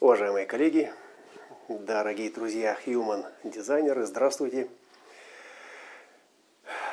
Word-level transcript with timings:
Уважаемые 0.00 0.46
коллеги, 0.46 0.90
дорогие 1.68 2.30
друзья, 2.30 2.74
human 2.86 3.26
дизайнеры, 3.44 4.06
здравствуйте! 4.06 4.66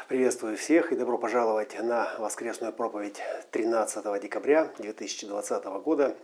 Приветствую 0.09 0.57
всех 0.57 0.91
и 0.91 0.97
добро 0.97 1.17
пожаловать 1.17 1.81
на 1.81 2.13
воскресную 2.19 2.73
проповедь 2.73 3.21
13 3.51 4.21
декабря 4.21 4.73
2020 4.79 5.63
года. 5.85 6.17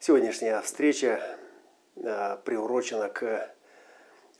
Сегодняшняя 0.00 0.60
встреча 0.62 1.22
э, 1.94 2.36
приурочена 2.44 3.08
к 3.08 3.54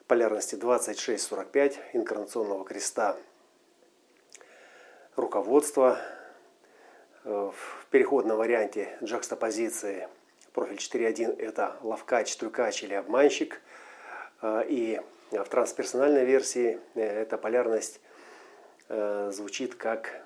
полярности 0.08 0.56
2645 0.56 1.78
инкарнационного 1.92 2.64
креста 2.64 3.16
руководства 5.14 6.00
э, 7.22 7.28
в 7.54 7.86
переходном 7.92 8.38
варианте 8.38 8.98
джакстопозиции– 9.04 10.08
Профиль 10.52 10.78
4.1– 10.78 11.36
это 11.38 11.76
ловкач, 11.82 12.34
трюкач 12.34 12.82
или 12.82 12.94
обманщик. 12.94 13.60
А, 14.40 14.62
и 14.62 15.00
в 15.30 15.44
трансперсональной 15.44 16.24
версии 16.24 16.80
э, 16.96 17.22
эта 17.22 17.38
полярность 17.38 18.00
э, 18.88 19.30
звучит 19.32 19.76
как, 19.76 20.24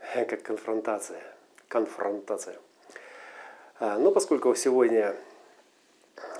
как 0.14 0.42
конфронтация. 0.42 1.20
Конфронтация. 1.68 2.56
А, 3.78 3.98
но 3.98 4.10
поскольку 4.10 4.54
сегодня 4.54 5.14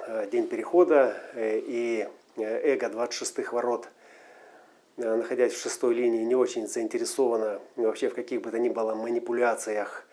э, 0.06 0.28
день 0.30 0.48
перехода 0.48 1.20
и 1.37 2.09
эго 2.37 2.89
26 2.89 3.53
ворот, 3.53 3.89
находясь 4.97 5.53
в 5.53 5.61
шестой 5.61 5.95
линии, 5.95 6.25
не 6.25 6.34
очень 6.34 6.67
заинтересована 6.67 7.61
вообще 7.77 8.09
в 8.09 8.15
каких 8.15 8.41
бы 8.41 8.51
то 8.51 8.59
ни 8.59 8.69
было 8.69 8.95
манипуляциях 8.95 10.08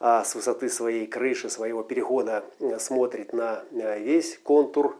с 0.00 0.34
высоты 0.34 0.68
своей 0.68 1.06
крыши, 1.06 1.48
своего 1.48 1.82
перехода 1.82 2.44
э, 2.60 2.78
смотрит 2.78 3.32
на 3.32 3.64
э, 3.72 4.00
весь 4.00 4.38
контур. 4.38 4.96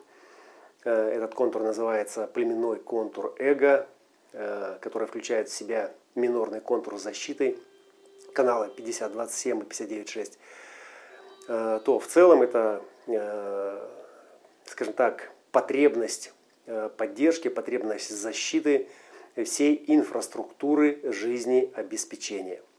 Э, 0.84 1.10
этот 1.10 1.34
контур 1.34 1.62
называется 1.62 2.26
племенной 2.26 2.78
контур 2.78 3.34
эго, 3.38 3.86
который 4.80 5.06
включает 5.06 5.48
в 5.48 5.52
себя 5.52 5.92
минорный 6.16 6.60
контур 6.60 6.98
защиты 6.98 7.56
канала 8.32 8.66
5027 8.66 9.60
и 9.60 9.62
59.6, 9.62 11.80
то 11.84 11.98
в 12.00 12.06
целом 12.08 12.42
это, 12.42 12.82
скажем 14.64 14.94
так, 14.94 15.30
потребность 15.52 16.32
поддержки, 16.96 17.46
потребность 17.46 18.10
защиты 18.10 18.88
всей 19.36 19.84
инфраструктуры 19.86 20.98
жизни 21.12 21.72
обеспечения– 21.76 22.60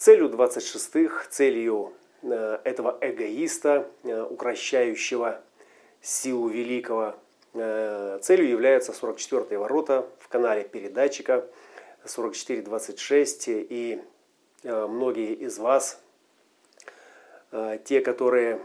Целью 0.00 0.30
26-х, 0.30 1.26
целью 1.28 1.92
э, 2.22 2.58
этого 2.64 2.96
эгоиста, 3.02 3.86
э, 4.02 4.22
укращающего 4.22 5.42
силу 6.00 6.48
великого, 6.48 7.16
э, 7.52 8.18
целью 8.22 8.48
являются 8.48 8.92
44-е 8.92 9.58
ворота 9.58 10.08
в 10.18 10.28
канале 10.28 10.64
передатчика 10.64 11.46
4426. 12.06 13.48
И 13.48 14.02
многие 14.62 15.34
из 15.34 15.58
вас, 15.58 16.00
те, 17.84 18.00
которые... 18.00 18.58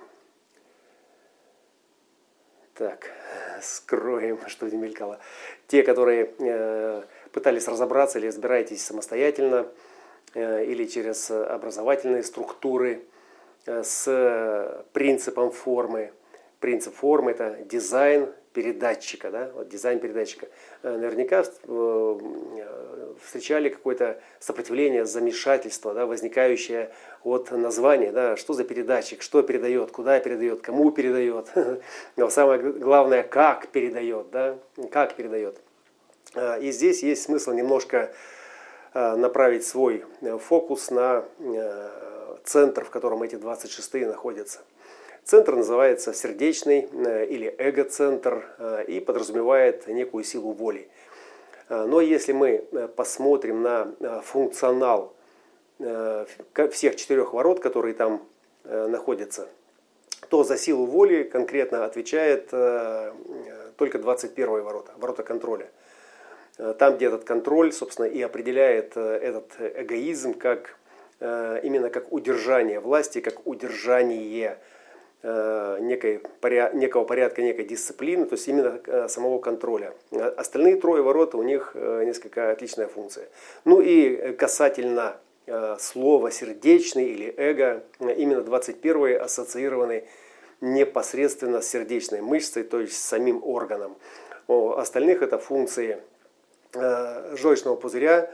Так, 2.75 3.11
скроем, 3.61 4.39
что 4.47 4.70
не 4.70 4.77
мелькало. 4.77 5.20
Те, 5.67 5.83
которые 5.83 7.03
пытались 7.33 7.67
разобраться 7.67 8.20
или 8.20 8.27
разбираетесь 8.27 8.86
самостоятельно– 8.86 9.67
или 10.36 10.86
через 10.86 11.31
образовательные 11.31 12.23
структуры 12.23 13.03
э, 13.66 13.83
с 13.83 14.86
принципом 14.92 15.52
формы. 15.52 16.11
Принцип 16.59 16.94
формы– 16.94 17.31
это 17.31 17.58
дизайн 17.65 18.30
передатчика, 18.54 19.32
да, 19.32 19.52
вот 19.54 19.70
дизайн 19.70 19.99
передатчика. 19.99 20.48
Э, 20.83 20.98
наверняка 20.98 21.43
встречали 23.23 23.70
какое-то 23.70 24.20
сопротивление, 24.39 25.05
замешательство, 25.05 25.93
да, 25.93 26.05
возникающее 26.05 26.92
от 27.23 27.52
названия, 27.52 28.11
да, 28.11 28.36
что 28.36 28.54
за 28.54 28.65
передатчик, 28.65 29.21
что 29.21 29.42
передает, 29.42 29.92
куда 29.92 30.20
передает, 30.20 30.61
кому 30.61 30.92
передает, 30.92 31.48
но 32.17 32.30
самое 32.30 32.60
главное, 32.60 33.23
как 33.23 33.70
передает, 33.70 34.31
да, 34.31 34.58
как 34.92 35.15
передает. 35.15 35.61
И 36.60 36.71
здесь 36.71 37.02
есть 37.02 37.23
смысл 37.23 37.54
немножко 37.54 37.98
Э, 38.02 38.14
направить 38.95 39.66
свой 39.66 40.06
э, 40.22 40.38
фокус 40.38 40.89
на 40.89 41.26
э, 41.39 42.38
центр, 42.45 42.86
в 42.86 42.89
котором 42.89 43.23
эти 43.23 43.36
26-е 43.36 44.08
находятся. 44.08 44.61
Центр 45.26 45.56
называется 45.56 46.14
сердечный 46.14 46.82
или 46.82 47.54
эго-центр 47.58 48.45
и 48.88 49.00
подразумевает 49.00 49.88
некую 49.88 50.23
силу 50.23 50.52
воли. 50.52 50.88
Но 51.67 52.00
если 52.00 52.32
мы 52.32 52.60
посмотрим 52.95 53.64
на 53.64 54.22
функционал 54.22 55.16
всех 55.80 56.95
четырех 56.95 57.34
ворот, 57.34 57.60
которые 57.60 57.95
там 57.95 58.22
находятся, 58.66 59.48
то 60.30 60.44
за 60.44 60.60
силу 60.60 60.86
воли 60.86 61.23
конкретно 61.23 61.86
отвечает 61.86 62.52
только 63.78 63.98
21 63.98 64.61
ворота, 64.61 64.92
ворота 65.00 65.23
контроля– 65.23 65.72
Э, 65.78 65.85
там, 66.58 66.95
где 66.95 67.08
этот 67.08 67.26
контроль, 67.26 67.73
собственно, 67.73 68.05
и 68.05 68.21
определяет 68.21 68.93
э, 68.95 69.02
этот 69.02 69.52
эгоизм 69.60 70.33
как 70.33 70.77
э, 71.20 71.60
именно 71.64 71.89
как 71.89 72.14
удержание 72.14 72.80
власти, 72.80 73.20
как 73.20 73.45
удержание 73.45 74.58
некой, 75.23 76.21
некого 76.73 77.04
порядка, 77.04 77.42
некой 77.42 77.66
дисциплины, 77.66 78.27
то 78.27 78.33
есть 78.33 78.48
именно 78.48 78.80
самого 79.10 79.39
контроля. 79.39 79.95
Остальные 80.11 80.76
трое 80.76 81.02
ворота 81.02 81.38
у 81.38 81.42
них 81.42 81.71
несколько 81.73 82.52
отличная 82.52 82.86
функция. 82.86 83.26
Ну 83.64 83.82
и 83.82 84.33
касательно 84.33 85.17
слова 85.80 86.30
сердечный 86.30 87.05
или 87.05 87.33
эго, 87.37 87.82
именно 87.99 88.43
21 88.43 89.20
ассоциированы 89.20 90.04
непосредственно 90.61 91.61
с 91.61 91.70
сердечной 91.70 92.22
мышцей, 92.22 92.61
то 92.61 92.80
есть 92.80 92.93
с 92.93 93.04
самим 93.04 93.43
органом. 93.43 93.95
У 94.48 94.73
остальных 94.73 95.23
это 95.23 95.39
функции 95.39 95.98
Э, 95.98 96.14
желчного 96.75 97.75
пузыря, 97.75 98.30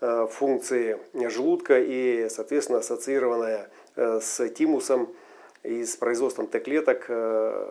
э, 0.00 0.26
функции 0.30 0.98
желудка 1.28 1.78
и, 1.78 2.28
соответственно, 2.28 2.78
ассоциированная 2.78 3.70
э, 3.96 4.20
с 4.20 4.48
тимусом 4.50 5.14
и 5.62 5.84
с 5.84 5.96
производством 5.96 6.46
Т-клеток 6.46 7.06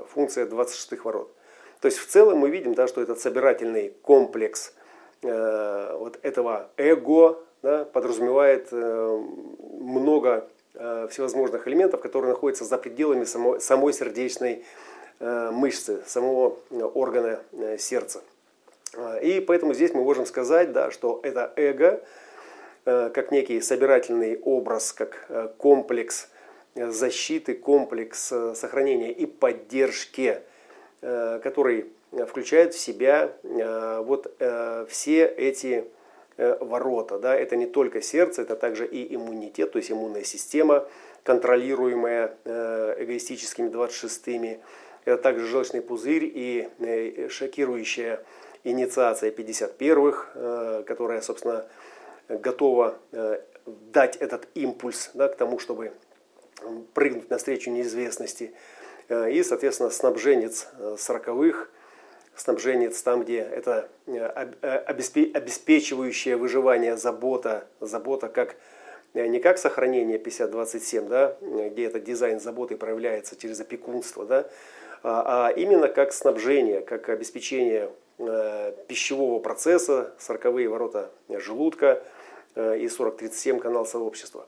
функция 0.10 0.46
26-х 0.46 1.04
ворот. 1.06 1.32
То 1.80 1.86
есть 1.88 1.98
в 1.98 2.08
целом 2.08 2.40
мы 2.40 2.50
видим, 2.50 2.74
да, 2.74 2.88
что 2.88 3.02
этот 3.02 3.20
собирательный 3.20 3.94
комплекс 4.02 4.74
вот 5.22 6.20
этого 6.22 6.70
эго 6.76 7.38
да, 7.62 7.86
подразумевает 7.86 8.70
много 8.74 10.50
всевозможных 10.74 11.70
элементов, 11.70 12.02
которые 12.02 12.32
находятся 12.32 12.66
за 12.66 12.78
пределами 12.78 13.24
самой, 13.24 13.62
самой 13.62 13.94
сердечной 13.94 14.66
мышцы, 15.20 16.04
самого 16.06 16.58
органа 16.70 17.40
сердца. 17.78 18.22
А, 18.98 19.18
и 19.18 19.40
поэтому 19.40 19.74
здесь 19.74 19.94
мы 19.94 20.04
можем 20.04 20.26
сказать, 20.26 20.72
да, 20.72 20.92
что 20.92 21.20
это 21.24 21.52
эго, 21.56 22.02
э, 22.86 23.10
как 23.14 23.32
некий 23.32 23.62
собирательный 23.62 24.40
образ, 24.40 24.94
как 24.94 25.26
э, 25.30 25.50
комплекс 25.58 26.30
защиты, 26.76 27.54
комплекс 27.54 28.32
э, 28.32 28.54
сохранения 28.56 29.12
и 29.12 29.26
поддержки, 29.26 30.42
который 31.02 31.86
включает 32.28 32.74
в 32.74 32.80
себя 32.80 33.32
вот 34.08 34.36
все 34.90 35.26
эти 35.26 35.86
ворота. 36.36 37.20
Да? 37.20 37.36
Это 37.36 37.56
не 37.58 37.68
только 37.68 38.02
сердце, 38.02 38.42
это 38.42 38.56
также 38.56 38.88
и 38.88 39.14
иммунитет, 39.14 39.72
то 39.72 39.78
есть 39.78 39.92
иммунная 39.92 40.24
система, 40.24 40.88
контролируемая 41.22 42.38
эгоистическими 42.46 43.70
26-ми. 43.70 44.62
Это 45.04 45.22
также 45.22 45.46
желчный 45.46 45.82
пузырь 45.82 46.24
и 46.24 47.28
шокирующая 47.30 48.24
инициация 48.66 49.32
51-х, 49.32 50.28
э, 50.34 50.84
которая, 50.86 51.22
собственно, 51.22 51.66
готова 52.28 52.98
э, 53.12 53.40
дать 53.66 54.18
этот 54.18 54.50
импульс 54.56 55.12
да, 55.14 55.30
к 55.30 55.38
тому, 55.38 55.60
чтобы 55.60 55.94
прыгнуть 56.94 57.30
навстречу 57.30 57.70
неизвестности. 57.70 58.54
Э, 59.08 59.32
и, 59.32 59.42
соответственно, 59.44 59.92
снабженец 59.92 60.68
40-х, 60.80 61.68
снабженец 62.36 63.02
там, 63.02 63.24
где 63.24 63.40
это 63.40 63.88
обеспечивающее 64.06 66.36
выживание 66.36 66.98
забота, 66.98 67.66
забота 67.80 68.28
как 68.28 68.58
не 69.14 69.40
как 69.40 69.58
сохранение 69.58 70.20
5027, 70.20 71.08
да, 71.08 71.38
где 71.40 71.86
этот 71.86 72.04
дизайн 72.04 72.42
заботы 72.42 72.76
проявляется 72.76 73.38
через 73.38 73.62
опекунство, 73.62 74.26
да, 74.26 74.50
а, 75.04 75.48
а 75.48 75.52
именно 75.52 75.88
как 75.88 76.12
снабжение, 76.12 76.82
как 76.82 77.08
обеспечение 77.08 77.90
пищевого 78.88 79.40
процесса, 79.40 80.14
40 80.20 80.70
ворота 80.70 81.12
желудка 81.30 82.02
э, 82.56 82.78
и 82.78 82.88
4037 82.88 83.60
канал 83.60 83.86
сообщества. 83.86 84.48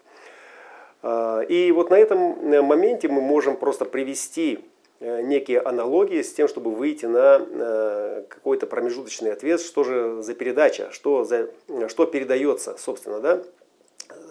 И 1.47 1.71
вот 1.75 1.91
на 1.91 1.95
этом 1.95 2.19
моменте 2.65 3.07
мы 3.07 3.21
можем 3.21 3.55
просто 3.55 3.85
привести 3.85 4.65
некие 4.99 5.61
аналогии 5.61 6.23
с 6.23 6.33
тем, 6.33 6.47
чтобы 6.47 6.73
выйти 6.73 7.05
на 7.05 8.23
какой-то 8.27 8.65
промежуточный 8.65 9.31
ответ, 9.31 9.61
что 9.61 9.83
же 9.83 10.23
за 10.23 10.33
передача, 10.33 10.89
что, 10.91 11.23
за, 11.23 11.49
что 11.87 12.07
передается, 12.07 12.75
собственно, 12.79 13.19
да. 13.19 13.43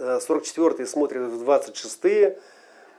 44-е 0.01 0.87
смотрят 0.87 1.29
в 1.29 1.49
26-е, 1.49 2.37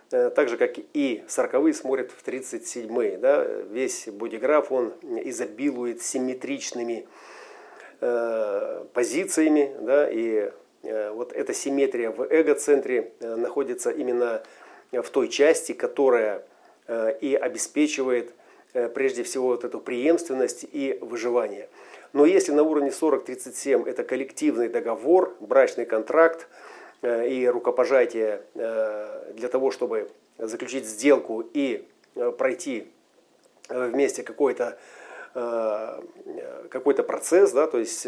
так 0.10 0.50
же, 0.50 0.58
как 0.58 0.78
и 0.78 1.24
40-е 1.28 1.74
смотрят 1.74 2.12
в 2.12 2.26
37-е. 2.26 3.18
Да. 3.18 3.44
Весь 3.44 4.08
бодиграф, 4.08 4.72
он 4.72 4.94
изобилует 5.24 6.02
симметричными 6.02 7.08
э, 8.02 8.86
позициями, 8.94 9.76
да, 9.82 10.10
и 10.10 10.52
э, 10.84 11.12
вот 11.12 11.34
эта 11.34 11.54
симметрия 11.54 12.12
в 12.12 12.22
эго-центре 12.22 13.12
э, 13.20 13.36
находится 13.36 13.92
именно 13.92 14.44
в 14.92 15.10
той 15.10 15.28
части, 15.28 15.74
которая 15.74 16.44
э, 16.88 17.18
и 17.20 17.36
обеспечивает 17.36 18.34
э, 18.74 18.88
прежде 18.88 19.24
всего 19.24 19.48
вот 19.48 19.64
эту 19.66 19.80
преемственность 19.80 20.66
и 20.72 20.98
выживание. 21.02 21.68
Но 22.14 22.26
если 22.26 22.54
на 22.54 22.64
уровне 22.64 22.90
40-37 22.90 23.88
это 23.88 24.04
коллективный 24.04 24.70
договор, 24.70 25.36
брачный 25.42 25.86
контракт, 25.86 26.48
Э, 26.48 26.76
и 27.04 27.48
рукопожатие 27.48 28.42
э, 28.56 29.34
для 29.34 29.50
того, 29.50 29.72
чтобы 29.72 30.10
заключить 30.38 30.86
сделку 30.86 31.42
и 31.54 31.86
э, 32.16 32.32
пройти 32.32 32.88
вместе 33.70 34.24
какой-то 34.24 34.78
какой-то 36.72 37.04
процесс, 37.04 37.52
да, 37.52 37.68
то 37.68 37.78
есть 37.78 38.08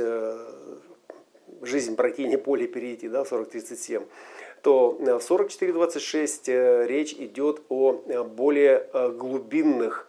жизнь 1.62 1.96
пройти, 1.96 2.26
не 2.26 2.38
поле 2.38 2.66
перейти, 2.66 3.08
да, 3.08 3.22
40-37, 3.22 4.08
то 4.64 4.94
в 4.94 5.04
44-26 5.04 6.88
речь 6.88 7.14
идет 7.14 7.62
о 7.70 8.02
более 8.24 8.88
глубинных 9.12 10.09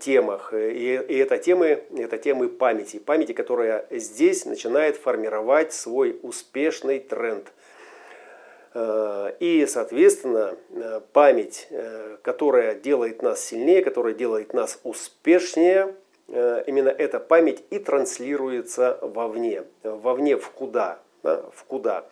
темах. 0.00 0.52
И, 0.52 0.94
и 1.08 1.16
это, 1.16 1.38
темы, 1.38 1.84
это 1.96 2.18
темы 2.18 2.48
памяти. 2.48 2.98
Памяти, 2.98 3.32
которая 3.32 3.86
здесь 3.90 4.46
начинает 4.46 4.96
формировать 4.96 5.72
свой 5.72 6.18
успешный 6.22 6.98
тренд. 6.98 7.52
Э, 8.74 9.32
и, 9.38 9.64
соответственно, 9.66 10.56
э, 10.70 11.00
память, 11.12 11.68
э, 11.70 12.16
которая 12.22 12.74
делает 12.74 13.22
нас 13.22 13.40
сильнее, 13.40 13.82
которая 13.82 14.14
делает 14.14 14.52
нас 14.52 14.80
успешнее, 14.82 15.94
именно 16.26 16.88
эта 16.88 17.20
память 17.20 17.62
и 17.68 17.78
транслируется 17.78 18.98
вовне. 19.02 19.64
Вовне 19.82 20.38
в 20.38 20.48
куда? 20.48 20.98
Да? 21.22 21.44
В 21.54 21.64
куда? 21.64 22.06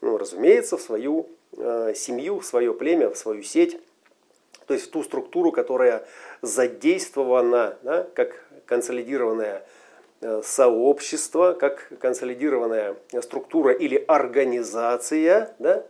Ну, 0.00 0.16
разумеется, 0.16 0.78
в 0.78 0.80
свою 0.80 1.28
семью, 1.52 2.40
в 2.40 2.46
свое 2.46 2.72
племя, 2.72 3.10
в 3.10 3.18
свою 3.18 3.42
сеть, 3.42 3.78
то 4.68 4.74
есть 4.74 4.86
в 4.86 4.90
ту 4.90 5.02
структуру, 5.02 5.50
которая 5.50 6.04
задействована 6.42 7.76
да, 7.82 8.06
как 8.14 8.44
консолидированное 8.66 9.64
сообщество, 10.42 11.52
как 11.52 11.90
консолидированная 12.00 12.96
структура 13.20 13.72
или 13.72 14.04
организация, 14.06 15.54
да, 15.58 15.84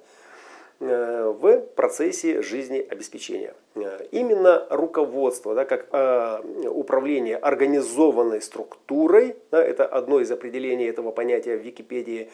Э, 0.80 1.34
в 1.36 1.58
процессе 1.74 2.40
жизнеобеспечения. 2.40 3.52
Э, 3.74 4.06
именно 4.12 4.64
руководство, 4.70 5.52
да, 5.52 5.64
как 5.64 5.88
э, 5.90 6.68
управление 6.68 7.36
организованной 7.36 8.40
структурой, 8.40 9.34
да, 9.50 9.60
это 9.60 9.86
одно 9.86 10.20
из 10.20 10.30
определений 10.30 10.84
этого 10.84 11.10
понятия 11.10 11.56
в 11.56 11.62
Википедии, 11.62 12.30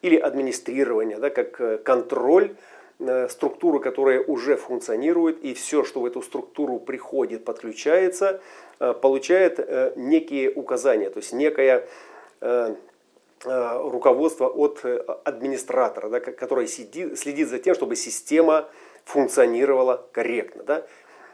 или 0.00 0.16
администрирование, 0.16 1.18
да, 1.18 1.30
как 1.30 1.82
контроль 1.82 2.54
структуры, 3.28 3.78
которая 3.80 4.20
уже 4.20 4.56
функционирует, 4.56 5.40
и 5.44 5.54
все, 5.54 5.84
что 5.84 6.00
в 6.00 6.06
эту 6.06 6.20
структуру 6.20 6.80
приходит, 6.80 7.44
подключается, 7.44 8.40
получает 8.78 9.96
некие 9.96 10.50
указания, 10.50 11.08
то 11.08 11.18
есть 11.18 11.32
некая 11.32 11.88
Э, 13.44 13.78
руководство 13.88 14.48
от 14.48 14.80
э, 14.82 14.98
администратора, 15.22 16.08
да, 16.08 16.18
который 16.18 16.66
сидит, 16.66 17.16
следит 17.16 17.48
за 17.48 17.60
тем, 17.60 17.76
чтобы 17.76 17.94
система 17.94 18.68
функционировала 19.04 20.04
корректно. 20.10 20.64
Да. 20.64 20.86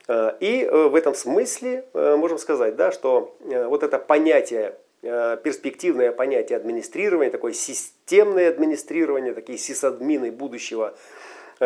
Э, 0.08 0.36
и 0.38 0.68
в 0.70 0.94
этом 0.96 1.14
смысле 1.14 1.86
можем 1.94 2.36
сказать, 2.36 2.76
да, 2.76 2.92
что 2.92 3.34
вот 3.40 3.82
это 3.82 3.98
понятие, 3.98 4.76
перспективное 5.00 6.12
понятие 6.12 6.58
администрирования, 6.58 7.30
такое 7.30 7.54
системное 7.54 8.50
администрирование, 8.50 9.32
такие 9.32 9.56
сисадмины 9.56 10.30
будущего, 10.30 10.94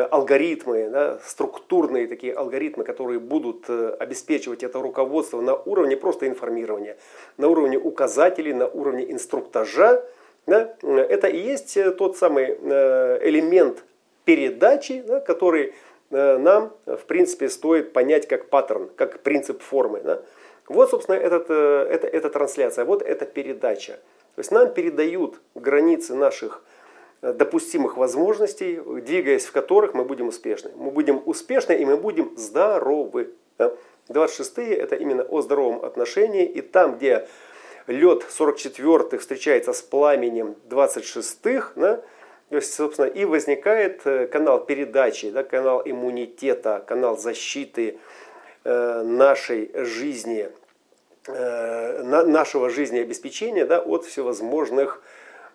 алгоритмы, 0.06 0.88
да, 0.90 1.18
структурные 1.24 2.06
такие 2.06 2.32
алгоритмы, 2.32 2.84
которые 2.84 3.20
будут 3.20 3.68
обеспечивать 3.70 4.62
это 4.62 4.80
руководство 4.80 5.40
на 5.40 5.54
уровне 5.54 5.96
просто 5.96 6.26
информирования, 6.26 6.96
на 7.36 7.48
уровне 7.48 7.78
указателей, 7.78 8.52
на 8.52 8.66
уровне 8.66 9.10
инструктажа, 9.10 10.02
да, 10.48 10.74
это 10.82 11.26
и 11.26 11.38
есть 11.38 11.76
э, 11.76 11.90
тот 11.90 12.16
самый 12.16 12.58
э, 12.58 13.18
элемент 13.22 13.84
передачи, 14.24 15.04
да, 15.06 15.20
который 15.20 15.74
э, 16.10 16.38
нам, 16.38 16.72
в 16.86 17.04
принципе, 17.04 17.50
стоит 17.50 17.92
понять 17.92 18.26
как 18.26 18.48
паттерн, 18.48 18.88
как 18.96 19.20
принцип 19.20 19.60
формы. 19.60 20.00
Да. 20.00 20.22
Вот, 20.66 20.88
собственно, 20.88 21.16
этот, 21.16 21.50
это, 21.50 22.06
эта 22.06 22.30
трансляция, 22.30 22.86
вот 22.86 23.02
эта 23.02 23.26
передача. 23.26 23.98
То 24.36 24.40
есть 24.40 24.50
нам 24.50 24.72
передают 24.72 25.38
границы 25.54 26.14
наших 26.14 26.62
допустимых 27.23 27.97
возможностей, 27.97 28.81
двигаясь 29.03 29.47
в 29.47 29.53
которых 29.53 29.94
мы 29.94 30.05
будем 30.05 30.29
успешны. 30.29 30.70
Мы 30.76 30.91
будем 30.91 31.23
успешны 31.25 31.73
и 31.73 31.85
мы 31.85 31.97
будем 31.97 32.37
здоровы. 32.37 33.32
Да? 33.59 33.73
26-е 34.09 34.75
это 34.75 34.97
именно 34.97 35.23
о 35.23 35.43
здоровом 35.43 35.85
отношении. 35.85 36.47
И 36.47 36.61
там, 36.61 36.97
где 36.97 37.26
лед 37.87 38.25
44-х 38.29 39.19
встречается 39.19 39.73
с 39.73 39.82
пламенем 39.82 40.56
26-х, 40.69 41.73
да, 41.76 42.03
то 42.49 42.56
есть, 42.56 42.73
собственно, 42.73 43.06
и 43.06 43.25
возникает 43.26 44.06
э, 44.06 44.26
канал 44.26 44.65
передачи, 44.65 45.31
да, 45.31 45.43
канал 45.43 45.82
иммунитета, 45.85 46.82
канал 46.87 47.19
защиты 47.19 47.99
э, 48.65 49.03
нашей 49.03 49.70
жизни, 49.85 50.49
э, 51.26 52.03
нашего 52.03 52.70
жизнеобеспечения 52.70 53.67
да, 53.67 53.81
от 53.81 54.06
всевозможных 54.06 55.03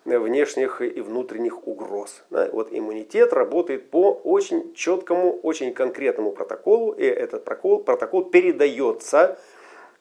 внешних 0.04 0.80
и 0.82 1.00
внутренних 1.00 1.66
угроз. 1.66 2.24
Вот 2.30 2.68
иммунитет 2.70 3.32
работает 3.32 3.90
по 3.90 4.12
очень 4.12 4.74
четкому, 4.74 5.32
очень 5.42 5.72
конкретному 5.72 6.32
протоколу, 6.32 6.92
и 6.92 7.04
этот 7.04 7.44
протокол, 7.44 7.78
протокол 7.80 8.24
передается 8.24 9.38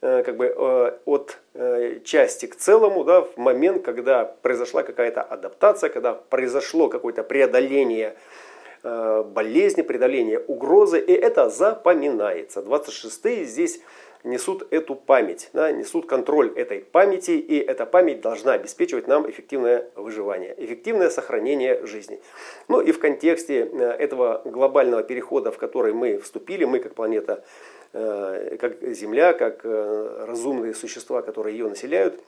Э, 0.05 0.21
как 0.21 0.35
бы 0.35 0.47
э, 0.47 0.91
от 1.05 1.37
э, 1.53 1.99
части 2.03 2.45
к 2.45 2.57
целому, 2.57 3.05
да, 3.05 3.21
в 3.21 3.37
момент, 3.37 3.85
когда 3.85 4.25
произошла 4.25 4.83
какая-то 4.83 5.21
адаптация, 5.21 5.89
когда 5.89 6.13
произошло 6.13 6.89
какое-то 6.89 7.23
преодоление 7.23 8.15
болезни, 8.83 9.81
преодоление 9.81 10.39
угрозы, 10.39 10.99
и 10.99 11.13
это 11.13 11.49
запоминается. 11.49 12.59
26-е 12.59 13.45
здесь 13.45 13.79
несут 14.23 14.67
эту 14.71 14.95
память, 14.95 15.49
да, 15.53 15.71
несут 15.71 16.05
контроль 16.05 16.51
этой 16.55 16.79
памяти, 16.79 17.31
и 17.31 17.59
эта 17.59 17.85
память 17.85 18.21
должна 18.21 18.53
обеспечивать 18.53 19.07
нам 19.07 19.29
эффективное 19.29 19.89
выживание, 19.95 20.55
эффективное 20.57 21.09
сохранение 21.09 21.85
жизни. 21.85 22.19
Ну 22.67 22.81
и 22.81 22.91
в 22.91 22.99
контексте 22.99 23.59
этого 23.59 24.41
глобального 24.45 25.03
перехода, 25.03 25.51
в 25.51 25.57
который 25.57 25.93
мы 25.93 26.17
вступили, 26.17 26.65
мы 26.65 26.79
как 26.79 26.95
планета 26.95 27.43
Э, 27.93 28.57
как 28.59 28.81
Земля, 28.81 29.33
как 29.33 29.61
э, 29.63 30.25
разумные 30.27 30.73
существа, 30.73 31.21
которые 31.21 31.55
ее 31.55 31.67
населяют, 31.67 32.19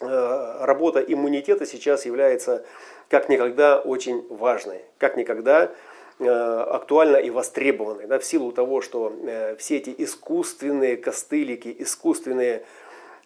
э, 0.00 0.56
работа 0.60 1.00
иммунитета 1.00 1.64
сейчас 1.64 2.04
является 2.04 2.66
как 3.08 3.30
никогда 3.30 3.80
очень 3.80 4.26
важной, 4.28 4.82
как 4.98 5.16
никогда 5.16 5.72
актуально 6.20 7.16
и 7.16 7.30
востребованной, 7.30 8.06
да, 8.06 8.18
в 8.18 8.24
силу 8.24 8.52
того, 8.52 8.80
что 8.80 9.12
все 9.58 9.78
эти 9.78 9.94
искусственные 9.96 10.96
костылики, 10.96 11.74
искусственные 11.78 12.62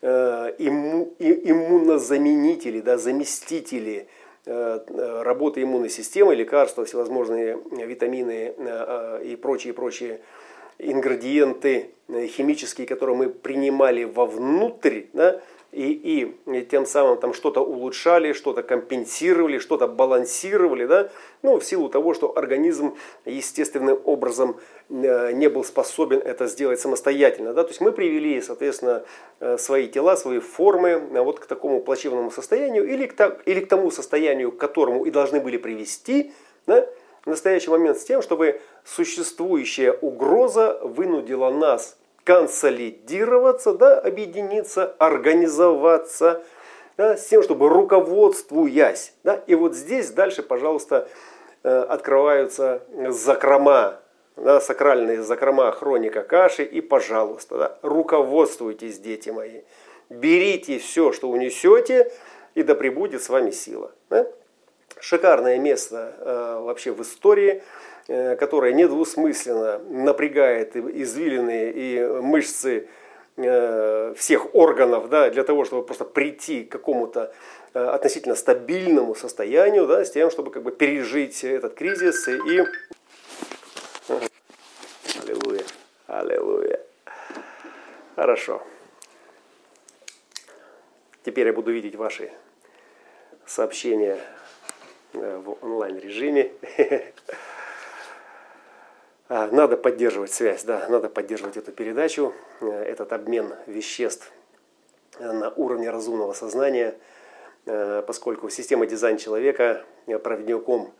имму, 0.00 1.12
иммунозаменители, 1.18 2.80
да, 2.80 2.96
заместители 2.98 4.06
работы 4.46 5.62
иммунной 5.62 5.90
системы, 5.90 6.34
лекарства, 6.34 6.84
всевозможные 6.84 7.58
витамины 7.72 8.54
и 9.24 9.36
прочие-прочие 9.36 10.20
ингредиенты 10.78 11.90
э, 12.08 12.26
химические, 12.26 12.86
которые 12.86 13.16
мы 13.16 13.28
принимали 13.28 14.04
вовнутрь, 14.04 15.02
да, 15.12 15.40
и, 15.74 16.36
и 16.46 16.62
тем 16.62 16.86
самым 16.86 17.18
там 17.18 17.34
что-то 17.34 17.60
улучшали, 17.60 18.32
что-то 18.32 18.62
компенсировали, 18.62 19.58
что-то 19.58 19.88
балансировали, 19.88 20.86
да, 20.86 21.10
ну, 21.42 21.58
в 21.58 21.64
силу 21.64 21.88
того, 21.88 22.14
что 22.14 22.36
организм 22.36 22.94
естественным 23.24 24.00
образом 24.04 24.56
э, 24.88 25.32
не 25.32 25.48
был 25.48 25.64
способен 25.64 26.20
это 26.20 26.46
сделать 26.46 26.80
самостоятельно. 26.80 27.52
Да? 27.52 27.64
То 27.64 27.70
есть 27.70 27.80
мы 27.80 27.92
привели, 27.92 28.40
соответственно, 28.40 29.04
э, 29.40 29.58
свои 29.58 29.88
тела, 29.88 30.16
свои 30.16 30.38
формы 30.38 30.98
вот 30.98 31.40
к 31.40 31.46
такому 31.46 31.80
плачевному 31.80 32.30
состоянию 32.30 32.86
или 32.88 33.06
к, 33.06 33.42
или 33.44 33.60
к 33.60 33.68
тому 33.68 33.90
состоянию, 33.90 34.52
к 34.52 34.56
которому 34.56 35.04
и 35.04 35.10
должны 35.10 35.40
были 35.40 35.56
привести, 35.56 36.32
да? 36.66 36.86
в 37.24 37.26
настоящий 37.26 37.70
момент 37.70 37.98
с 37.98 38.04
тем, 38.04 38.22
чтобы 38.22 38.60
существующая 38.84 39.92
угроза 39.92 40.78
вынудила 40.82 41.50
нас 41.50 41.96
консолидироваться, 42.24 43.74
да, 43.74 43.98
объединиться, 43.98 44.94
организоваться, 44.98 46.42
да, 46.96 47.16
с 47.16 47.26
тем, 47.26 47.42
чтобы 47.42 47.68
руководствуясь. 47.68 49.14
Да, 49.22 49.42
и 49.46 49.54
вот 49.54 49.74
здесь 49.74 50.10
дальше, 50.10 50.42
пожалуйста, 50.42 51.08
э, 51.62 51.68
открываются 51.68 52.82
закрома, 53.08 54.00
да, 54.36 54.60
сакральные 54.60 55.22
закрома 55.22 55.70
хроника 55.72 56.22
каши, 56.22 56.64
и, 56.64 56.80
пожалуйста, 56.80 57.58
да, 57.58 57.78
руководствуйтесь, 57.82 58.98
дети 58.98 59.30
мои. 59.30 59.62
Берите 60.08 60.78
все, 60.78 61.12
что 61.12 61.28
унесете, 61.28 62.10
и 62.54 62.62
да 62.62 62.74
пребудет 62.74 63.22
с 63.22 63.28
вами 63.28 63.50
сила. 63.50 63.92
Да? 64.10 64.26
Шикарное 65.00 65.58
место 65.58 66.14
э, 66.18 66.60
вообще 66.62 66.92
в 66.92 67.02
истории, 67.02 67.62
э, 68.08 68.36
которое 68.36 68.72
недвусмысленно 68.72 69.78
напрягает 69.78 70.76
извилины 70.76 71.70
и 71.70 72.00
мышцы 72.22 72.88
э, 73.36 74.14
всех 74.16 74.54
органов 74.54 75.08
да, 75.08 75.30
для 75.30 75.44
того, 75.44 75.64
чтобы 75.64 75.84
просто 75.84 76.04
прийти 76.04 76.64
к 76.64 76.72
какому-то 76.72 77.32
э, 77.72 77.78
относительно 77.78 78.34
стабильному 78.34 79.14
состоянию, 79.14 79.86
да, 79.86 80.04
с 80.04 80.10
тем, 80.10 80.30
чтобы 80.30 80.50
как 80.50 80.62
бы 80.62 80.72
пережить 80.72 81.44
этот 81.44 81.74
кризис 81.74 82.28
и... 82.28 82.64
Аллилуйя, 85.22 85.64
аллилуйя. 86.06 86.80
Хорошо. 88.16 88.62
Теперь 91.24 91.46
я 91.46 91.52
буду 91.52 91.72
видеть 91.72 91.94
ваши 91.94 92.30
сообщения 93.46 94.18
в 95.12 95.56
онлайн-режиме. 95.62 96.52
А, 99.26 99.48
надо 99.50 99.78
поддерживать 99.78 100.32
связь, 100.32 100.64
да, 100.64 100.86
надо 100.88 101.08
поддерживать 101.08 101.56
эту 101.56 101.72
передачу, 101.72 102.34
э, 102.60 102.66
этот 102.66 103.10
обмен 103.14 103.54
веществ 103.66 104.30
э, 105.18 105.32
на 105.32 105.48
уровне 105.50 105.90
разумного 105.90 106.34
сознания, 106.34 106.94
поскольку 108.06 108.50
система 108.50 108.84
дизайн 108.84 109.16
человека, 109.16 109.86
проводником 110.22 110.92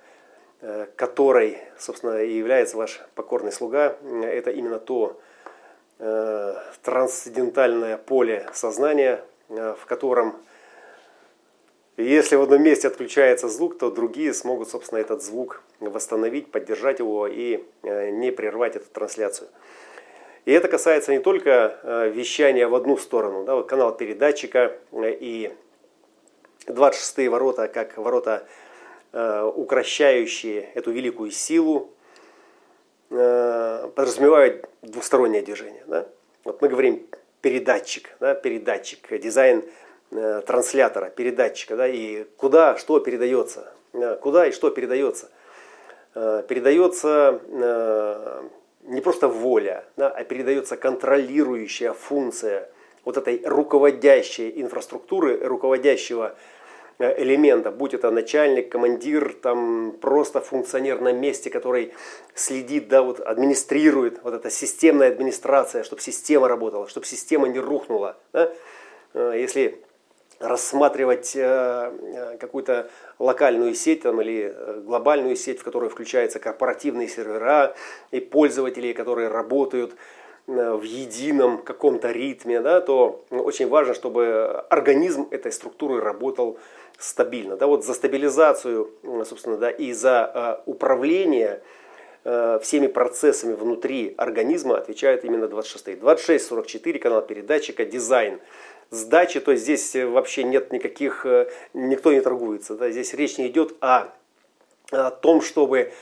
которой, 0.97 1.59
собственно, 1.79 2.23
и 2.23 2.39
является 2.39 2.79
ваш 2.79 3.03
покорный 3.15 3.53
слуга, 3.53 3.99
это 4.23 4.51
именно 4.51 4.79
то 4.79 5.21
трансцендентальное 5.99 7.99
поле 7.99 8.49
сознания, 8.55 9.23
в 9.51 9.85
котором 9.85 10.43
если 11.97 12.35
в 12.35 12.43
одном 12.43 12.63
месте 12.63 12.89
отключается 12.89 13.49
звук, 13.49 13.79
то 13.79 13.91
другие 13.91 14.35
смогут, 14.35 14.69
собственно, 14.69 14.99
этот 14.99 15.23
звук 15.23 15.63
восстановить, 15.79 16.51
поддержать 16.51 16.99
его 16.99 17.29
и 17.29 17.65
э, 17.83 18.11
не 18.11 18.33
прервать 18.33 18.75
эту 18.75 18.87
трансляцию. 18.91 19.49
И 20.45 20.53
это 20.53 20.67
касается 20.67 21.13
не 21.13 21.21
только 21.21 21.79
э, 21.83 22.11
вещания 22.11 22.67
в 22.67 22.75
одну 22.75 22.97
сторону, 22.97 23.45
да, 23.45 23.55
вот 23.55 23.69
канал 23.69 23.97
передатчика 23.97 24.77
э, 24.91 25.17
и 25.21 25.53
26 26.67 27.29
ворота, 27.29 27.69
как 27.69 27.97
ворота, 27.99 28.47
укращающие 29.13 30.71
эту 30.75 30.91
великую 30.91 31.31
силу, 31.31 31.93
подразумевают 33.11 34.69
двустороннее 34.83 35.43
движение. 35.43 35.85
Да? 35.87 36.09
Вот 36.43 36.61
мы 36.63 36.69
говорим 36.69 37.07
передатчик, 37.43 38.17
да, 38.19 38.35
передатчик, 38.35 39.07
дизайн 39.21 39.63
транслятора, 40.15 41.11
передатчика, 41.11 41.77
да, 41.77 41.89
и 41.89 42.25
куда 42.37 42.77
что 42.77 43.01
передается, 43.01 43.73
э, 43.93 44.17
куда 44.21 44.47
и 44.47 44.53
что 44.53 44.71
передается. 44.71 45.29
Э, 46.15 46.43
передается 46.47 47.41
не 48.83 49.01
просто 49.01 49.29
воля, 49.29 49.85
да, 49.97 50.11
а 50.11 50.25
передается 50.25 50.77
контролирующая 50.77 51.95
функция 51.95 52.69
вот 53.05 53.17
этой 53.17 53.43
руководящей 53.45 54.53
инфраструктуры, 54.61 55.39
руководящего 55.39 56.37
элемента, 56.99 57.71
будь 57.71 57.95
это 57.95 58.11
начальник, 58.11 58.71
командир, 58.71 59.35
там 59.43 59.97
просто 60.01 60.41
функционер 60.41 61.01
на 61.01 61.13
месте, 61.13 61.51
который 61.51 61.93
следит, 62.35 62.89
да, 62.89 63.03
вот 63.03 63.21
администрирует, 63.21 64.21
вот 64.23 64.35
эта 64.35 64.51
системная 64.51 65.09
администрация, 65.09 65.83
чтобы 65.83 66.03
система 66.03 66.47
работала, 66.47 66.87
чтобы 66.87 67.07
система 67.07 67.49
не 67.49 67.59
рухнула. 67.59 68.17
Да? 68.33 68.53
Если 69.15 69.83
рассматривать 70.41 71.35
э, 71.37 71.41
э, 71.43 72.37
какую-то 72.39 72.91
локальную 73.19 73.75
сеть 73.75 74.03
там, 74.03 74.21
или 74.21 74.53
э, 74.55 74.81
глобальную 74.85 75.37
сеть, 75.37 75.61
в 75.61 75.65
которую 75.65 75.91
включаются 75.91 76.39
корпоративные 76.39 77.09
сервера 77.09 77.75
и 78.11 78.21
пользователи, 78.21 78.93
которые 78.93 79.29
работают 79.29 79.95
в 80.47 80.83
едином 80.83 81.63
каком-то 81.63 82.11
ритме, 82.11 82.61
да, 82.61 82.83
то 82.83 83.25
очень 83.31 83.67
важно, 83.67 83.95
чтобы 83.95 84.63
организм 84.69 85.27
этой 85.31 85.51
структуры 85.51 86.03
работал 86.03 86.59
стабильно. 86.99 87.57
Да, 87.57 87.67
вот 87.67 87.83
за 87.83 87.95
стабилизацию, 87.95 88.91
собственно, 89.25 89.57
да, 89.57 89.71
и 89.71 89.95
за 89.95 90.63
управление 90.67 91.63
всеми 92.61 92.89
процессами 92.89 93.55
внутри 93.55 94.13
организма 94.19 94.77
отвечают 94.77 95.25
именно 95.25 95.49
26. 95.49 95.99
26, 95.99 96.99
канал 96.99 97.23
передатчика, 97.23 97.87
дизайн 97.87 98.39
сдачи, 98.91 99.41
то 99.41 99.53
есть 99.53 99.65
здесь 99.65 99.95
э, 99.97 100.07
вообще 100.07 100.45
нет 100.45 100.73
никаких, 100.73 101.27
э, 101.27 101.49
никто 101.73 102.13
не 102.13 102.21
торгуется. 102.21 102.75
Да? 102.75 102.91
Здесь 102.91 103.15
речь 103.15 103.39
не 103.39 103.49
идет 103.49 103.75
о, 103.81 104.13
о 104.91 105.11
том, 105.11 105.41
чтобы 105.41 105.93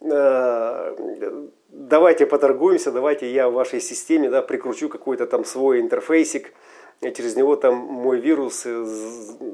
э, 0.00 1.46
давайте 1.68 2.26
поторгуемся, 2.26 2.92
давайте 2.92 3.30
я 3.30 3.48
в 3.48 3.54
вашей 3.54 3.80
системе 3.80 4.30
да, 4.30 4.42
прикручу 4.42 4.88
какой-то 4.88 5.26
там 5.26 5.44
свой 5.44 5.80
интерфейсик, 5.80 6.52
и 7.00 7.12
через 7.12 7.36
него 7.36 7.54
там 7.56 7.76
мой 7.76 8.18
вирус 8.18 8.64
э, 8.66 8.84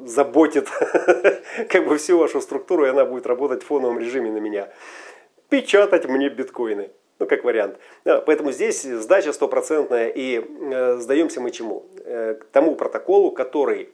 заботит 0.07 0.69
как 1.69 1.87
бы 1.87 1.99
всю 1.99 2.19
вашу 2.19 2.41
структуру, 2.41 2.87
и 2.87 2.89
она 2.89 3.05
будет 3.05 3.27
работать 3.27 3.63
в 3.63 3.67
фоновом 3.67 3.99
режиме 3.99 4.31
на 4.31 4.39
меня. 4.39 4.71
Печатать 5.51 6.07
мне 6.07 6.29
биткоины. 6.31 6.91
Ну, 7.19 7.27
как 7.27 7.45
вариант. 7.45 7.79
Поэтому 8.05 8.51
здесь 8.51 8.83
сдача 8.83 9.33
стопроцентная. 9.33 10.09
И 10.09 10.45
э, 10.45 10.97
сдаемся 10.99 11.41
мы 11.41 11.53
чему? 11.53 11.87
Э, 12.05 12.35
к 12.35 12.45
тому 12.47 12.75
протоколу, 12.75 13.31
который 13.31 13.91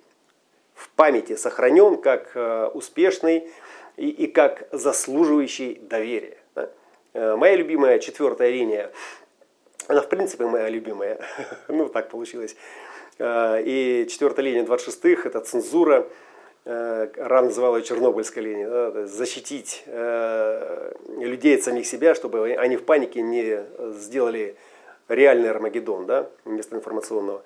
в 0.74 0.88
памяти 0.90 1.36
сохранен 1.36 2.00
как 2.00 2.30
э, 2.34 2.70
успешный 2.72 3.48
и, 3.96 4.08
и 4.08 4.26
как 4.26 4.68
заслуживающий 4.72 5.80
доверия. 5.82 6.36
Моя 7.12 7.56
любимая 7.56 7.98
четвертая 7.98 8.50
линия, 8.50 8.92
она 9.88 10.00
в 10.00 10.08
принципе 10.08 10.46
моя 10.46 10.68
любимая. 10.68 11.18
ну, 11.68 11.88
так 11.88 12.08
получилось. 12.08 12.54
И 13.18 14.06
четвертая 14.08 14.46
линия 14.46 14.62
26-х– 14.62 15.22
это 15.28 15.40
цензура 15.40 16.06
Ран 16.70 17.46
называл 17.46 17.76
ее 17.76 17.82
Чернобыльской 17.82 18.40
линией, 18.40 18.66
да, 18.66 19.06
защитить 19.06 19.82
э, 19.86 20.92
людей 21.18 21.56
от 21.56 21.64
самих 21.64 21.84
себя, 21.84 22.14
чтобы 22.14 22.52
они 22.54 22.76
в 22.76 22.84
панике 22.84 23.22
не 23.22 23.64
сделали 23.94 24.56
реальный 25.08 25.50
Армагеддон 25.50 26.06
да, 26.06 26.28
вместо 26.44 26.76
информационного. 26.76 27.42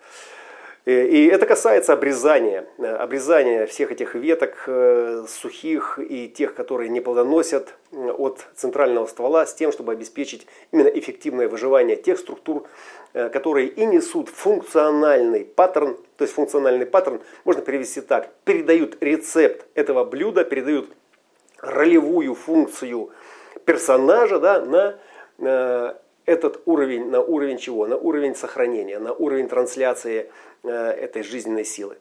И 0.84 1.26
это 1.32 1.46
касается 1.46 1.94
обрезания, 1.94 2.66
обрезания 2.78 3.64
всех 3.64 3.90
этих 3.90 4.14
веток 4.14 4.64
э, 4.66 5.24
сухих 5.26 5.98
и 5.98 6.28
тех, 6.28 6.54
которые 6.54 6.90
не 6.90 7.00
плодоносят 7.00 7.74
от 7.90 8.44
центрального 8.54 9.06
ствола, 9.06 9.46
с 9.46 9.54
тем, 9.54 9.72
чтобы 9.72 9.92
обеспечить 9.92 10.46
именно 10.72 10.88
эффективное 10.88 11.48
выживание 11.48 11.96
тех 11.96 12.18
структур, 12.18 12.66
э, 13.14 13.30
которые 13.30 13.68
и 13.68 13.86
несут 13.86 14.28
функциональный 14.28 15.46
паттерн, 15.46 15.96
то 16.18 16.22
есть 16.24 16.34
функциональный 16.34 16.84
паттерн 16.84 17.22
можно 17.44 17.62
перевести 17.62 18.02
так, 18.02 18.28
передают 18.44 19.02
рецепт 19.02 19.66
этого 19.74 20.04
блюда, 20.04 20.44
передают 20.44 20.90
ролевую 21.60 22.34
функцию 22.34 23.08
персонажа 23.64 24.38
да, 24.38 24.60
на 24.60 24.98
э, 25.38 25.94
этот 26.26 26.62
уровень, 26.66 27.10
на 27.10 27.20
уровень 27.20 27.58
чего? 27.58 27.86
На 27.86 27.96
уровень 27.96 28.34
сохранения, 28.34 28.98
на 28.98 29.12
уровень 29.12 29.48
трансляции 29.48 30.20
э, 30.20 30.28
этой 30.70 31.22
жизненной 31.22 31.64
силы. 31.64 31.96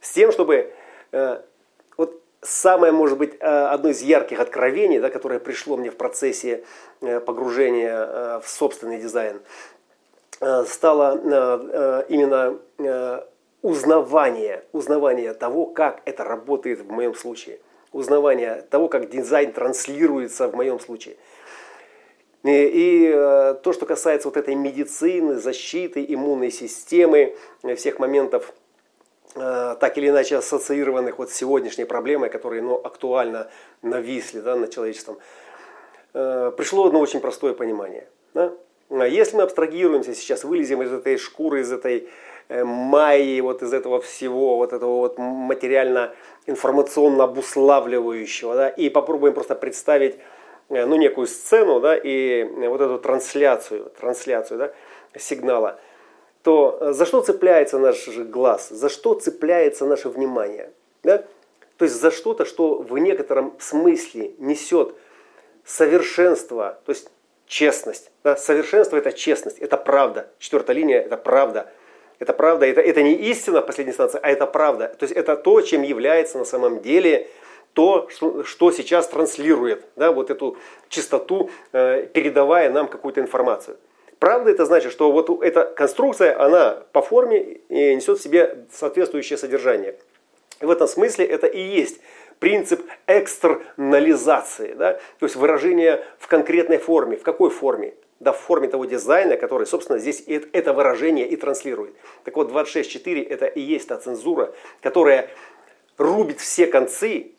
С 0.00 0.12
тем, 0.12 0.32
чтобы 0.32 0.72
э, 1.12 1.40
вот 1.96 2.20
самое, 2.42 2.92
может 2.92 3.18
быть, 3.18 3.34
э, 3.40 3.46
одно 3.46 3.90
из 3.90 4.02
ярких 4.02 4.40
откровений, 4.40 5.00
да, 5.00 5.10
которое 5.10 5.40
пришло 5.40 5.76
мне 5.76 5.90
в 5.90 5.96
процессе 5.96 6.64
э, 7.00 7.20
погружения 7.20 7.96
э, 7.96 8.40
в 8.42 8.48
собственный 8.48 9.00
дизайн, 9.00 9.40
э, 10.40 10.64
стало 10.68 11.20
э, 11.22 12.04
именно 12.08 12.58
э, 12.78 13.22
узнавание, 13.62 14.64
узнавание 14.72 15.32
того, 15.32 15.66
как 15.66 16.02
это 16.04 16.24
работает 16.24 16.80
в 16.80 16.90
моем 16.90 17.14
случае. 17.14 17.58
Узнавание 17.92 18.62
того, 18.70 18.88
как 18.88 19.08
дизайн 19.08 19.52
транслируется 19.52 20.48
в 20.48 20.54
моем 20.54 20.80
случае– 20.80 21.16
и, 22.44 23.10
э, 23.12 23.54
то, 23.62 23.72
что 23.72 23.86
касается 23.86 24.28
вот 24.28 24.36
этой 24.36 24.54
медицины, 24.54 25.38
защиты, 25.38 26.04
иммунной 26.06 26.50
системы, 26.50 27.34
э, 27.62 27.74
всех 27.74 27.98
моментов, 27.98 28.52
э, 29.34 29.76
так 29.80 29.96
или 29.96 30.10
иначе 30.10 30.36
ассоциированных 30.36 31.18
вот 31.18 31.30
с 31.30 31.34
сегодняшней 31.34 31.86
проблемой, 31.86 32.28
которые 32.28 32.60
ну, 32.62 32.74
актуально 32.74 33.48
нависли 33.82 34.40
да, 34.40 34.56
над 34.56 34.70
человечеством. 34.70 35.16
пришло 36.12 36.86
одно 36.86 37.00
очень 37.00 37.20
простое 37.20 37.54
понимание. 37.54 38.06
Да? 38.34 38.52
А 38.90 39.08
если 39.08 39.36
мы 39.36 39.42
абстрагируемся 39.42 40.14
сейчас, 40.14 40.44
вылезем 40.44 40.82
из 40.82 40.92
этой 40.92 41.18
шкуры, 41.18 41.62
из 41.62 41.72
этой 41.72 42.08
майи, 42.48 43.40
вот 43.40 43.62
из 43.62 43.72
этого 43.72 44.00
всего, 44.00 44.58
вот 44.58 44.72
этого 44.72 44.98
вот 44.98 45.18
материально-информационно 45.18 47.24
обуславливающего, 47.24 48.54
да, 48.54 48.68
и 48.68 48.90
попробуем 48.90 49.34
просто 49.34 49.56
представить 49.56 50.18
ну, 50.68 50.96
некую 50.96 51.26
сцену, 51.26 51.80
да, 51.80 51.96
и 51.96 52.44
вот 52.44 52.80
эту 52.80 52.98
трансляцию, 52.98 53.90
трансляцию 53.98 54.58
да, 54.58 54.72
сигнала, 55.18 55.78
то 56.42 56.78
э, 56.80 56.92
за 56.92 57.06
что 57.06 57.22
цепляется 57.22 57.78
наш 57.78 58.08
глаз, 58.08 58.68
за 58.68 58.88
что 58.88 59.14
цепляется 59.14 59.86
наше 59.86 60.08
внимание? 60.08 60.70
Да? 61.02 61.24
То 61.76 61.84
есть 61.84 62.00
за 62.00 62.10
что-то, 62.10 62.44
что 62.44 62.76
в 62.76 62.96
некотором 62.98 63.54
смысле 63.58 64.32
несет 64.38 64.94
совершенство, 65.64 66.78
то 66.84 66.92
есть 66.92 67.10
честность. 67.46 68.10
Да? 68.22 68.36
Совершенство– 68.36 68.96
это 68.98 69.12
честность, 69.12 69.58
это 69.58 69.76
правда. 69.76 70.30
Четвертая 70.38 70.76
линия– 70.76 71.00
это 71.02 71.16
правда. 71.16 71.70
Это 72.18 72.32
правда, 72.32 72.66
это, 72.66 72.80
это 72.80 73.02
не 73.02 73.14
истина 73.14 73.60
в 73.60 73.66
последней 73.66 73.90
инстанции, 73.90 74.20
а 74.22 74.30
это 74.30 74.46
правда. 74.46 74.88
То 74.98 75.04
есть 75.04 75.16
это 75.16 75.36
то, 75.36 75.60
чем 75.62 75.82
является 75.82 76.38
на 76.38 76.44
самом 76.44 76.80
деле 76.80 77.28
то, 77.74 78.08
что, 78.10 78.70
сейчас 78.72 79.08
транслирует 79.08 79.84
да, 79.96 80.12
вот 80.12 80.30
эту 80.30 80.56
чистоту, 80.88 81.50
э, 81.72 82.06
передавая 82.12 82.70
нам 82.70 82.88
какую-то 82.88 83.20
информацию. 83.20 83.76
Правда 84.20 84.50
это 84.50 84.64
значит, 84.64 84.92
что 84.92 85.12
вот 85.12 85.42
эта 85.42 85.64
конструкция, 85.64 86.40
она 86.40 86.82
по 86.92 87.02
форме 87.02 87.60
несет 87.68 88.18
в 88.18 88.22
себе 88.22 88.64
соответствующее 88.72 89.36
содержание. 89.36 89.96
В 90.60 90.70
этом 90.70 90.88
смысле 90.88 91.26
это 91.26 91.46
и 91.46 91.60
есть 91.60 92.00
принцип 92.38 92.82
экстернализации, 93.06 94.74
да? 94.74 94.94
то 95.18 95.26
есть 95.26 95.36
выражение 95.36 96.04
в 96.18 96.28
конкретной 96.28 96.78
форме. 96.78 97.16
В 97.16 97.22
какой 97.22 97.50
форме? 97.50 97.94
Да, 98.20 98.32
в 98.32 98.38
форме 98.38 98.68
того 98.68 98.84
дизайна, 98.84 99.36
который, 99.36 99.66
собственно, 99.66 99.98
здесь 99.98 100.22
это 100.26 100.72
выражение 100.72 101.28
и 101.28 101.36
транслирует. 101.36 101.94
Так 102.22 102.36
вот, 102.36 102.50
26.4 102.50 103.28
это 103.28 103.46
и 103.46 103.60
есть 103.60 103.88
та 103.88 103.96
цензура, 103.96 104.54
которая 104.80 105.28
рубит 105.98 106.40
все 106.40 106.66
концы, 106.66 107.33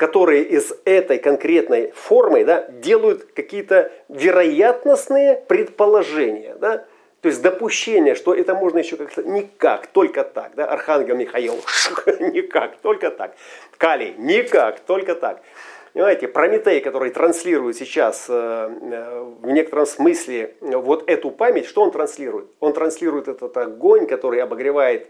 которые 0.00 0.44
из 0.44 0.72
этой 0.86 1.18
конкретной 1.18 1.92
формы 1.94 2.42
да, 2.46 2.66
делают 2.70 3.32
какие-то 3.34 3.92
вероятностные 4.08 5.36
предположения. 5.46 6.54
Да? 6.58 6.86
То 7.20 7.28
есть 7.28 7.42
допущение, 7.42 8.14
что 8.14 8.34
это 8.34 8.54
можно 8.54 8.78
еще 8.78 8.96
как-то 8.96 9.22
никак, 9.22 9.88
только 9.88 10.24
так. 10.24 10.52
Да? 10.54 10.64
Архангел 10.64 11.16
Михаил, 11.16 11.56
никак, 12.32 12.78
только 12.78 13.10
так. 13.10 13.34
Калий, 13.76 14.14
никак, 14.16 14.80
только 14.80 15.14
так. 15.14 15.42
Понимаете, 15.92 16.28
Прометей, 16.28 16.80
который 16.80 17.10
транслирует 17.10 17.76
сейчас 17.76 18.24
э, 18.30 18.32
э, 18.32 19.24
в 19.42 19.50
некотором 19.50 19.84
смысле 19.84 20.54
вот 20.62 21.10
эту 21.10 21.30
память, 21.30 21.66
что 21.66 21.82
он 21.82 21.90
транслирует? 21.90 22.46
Он 22.60 22.72
транслирует 22.72 23.28
этот 23.28 23.54
огонь, 23.54 24.06
который 24.06 24.40
обогревает, 24.40 25.08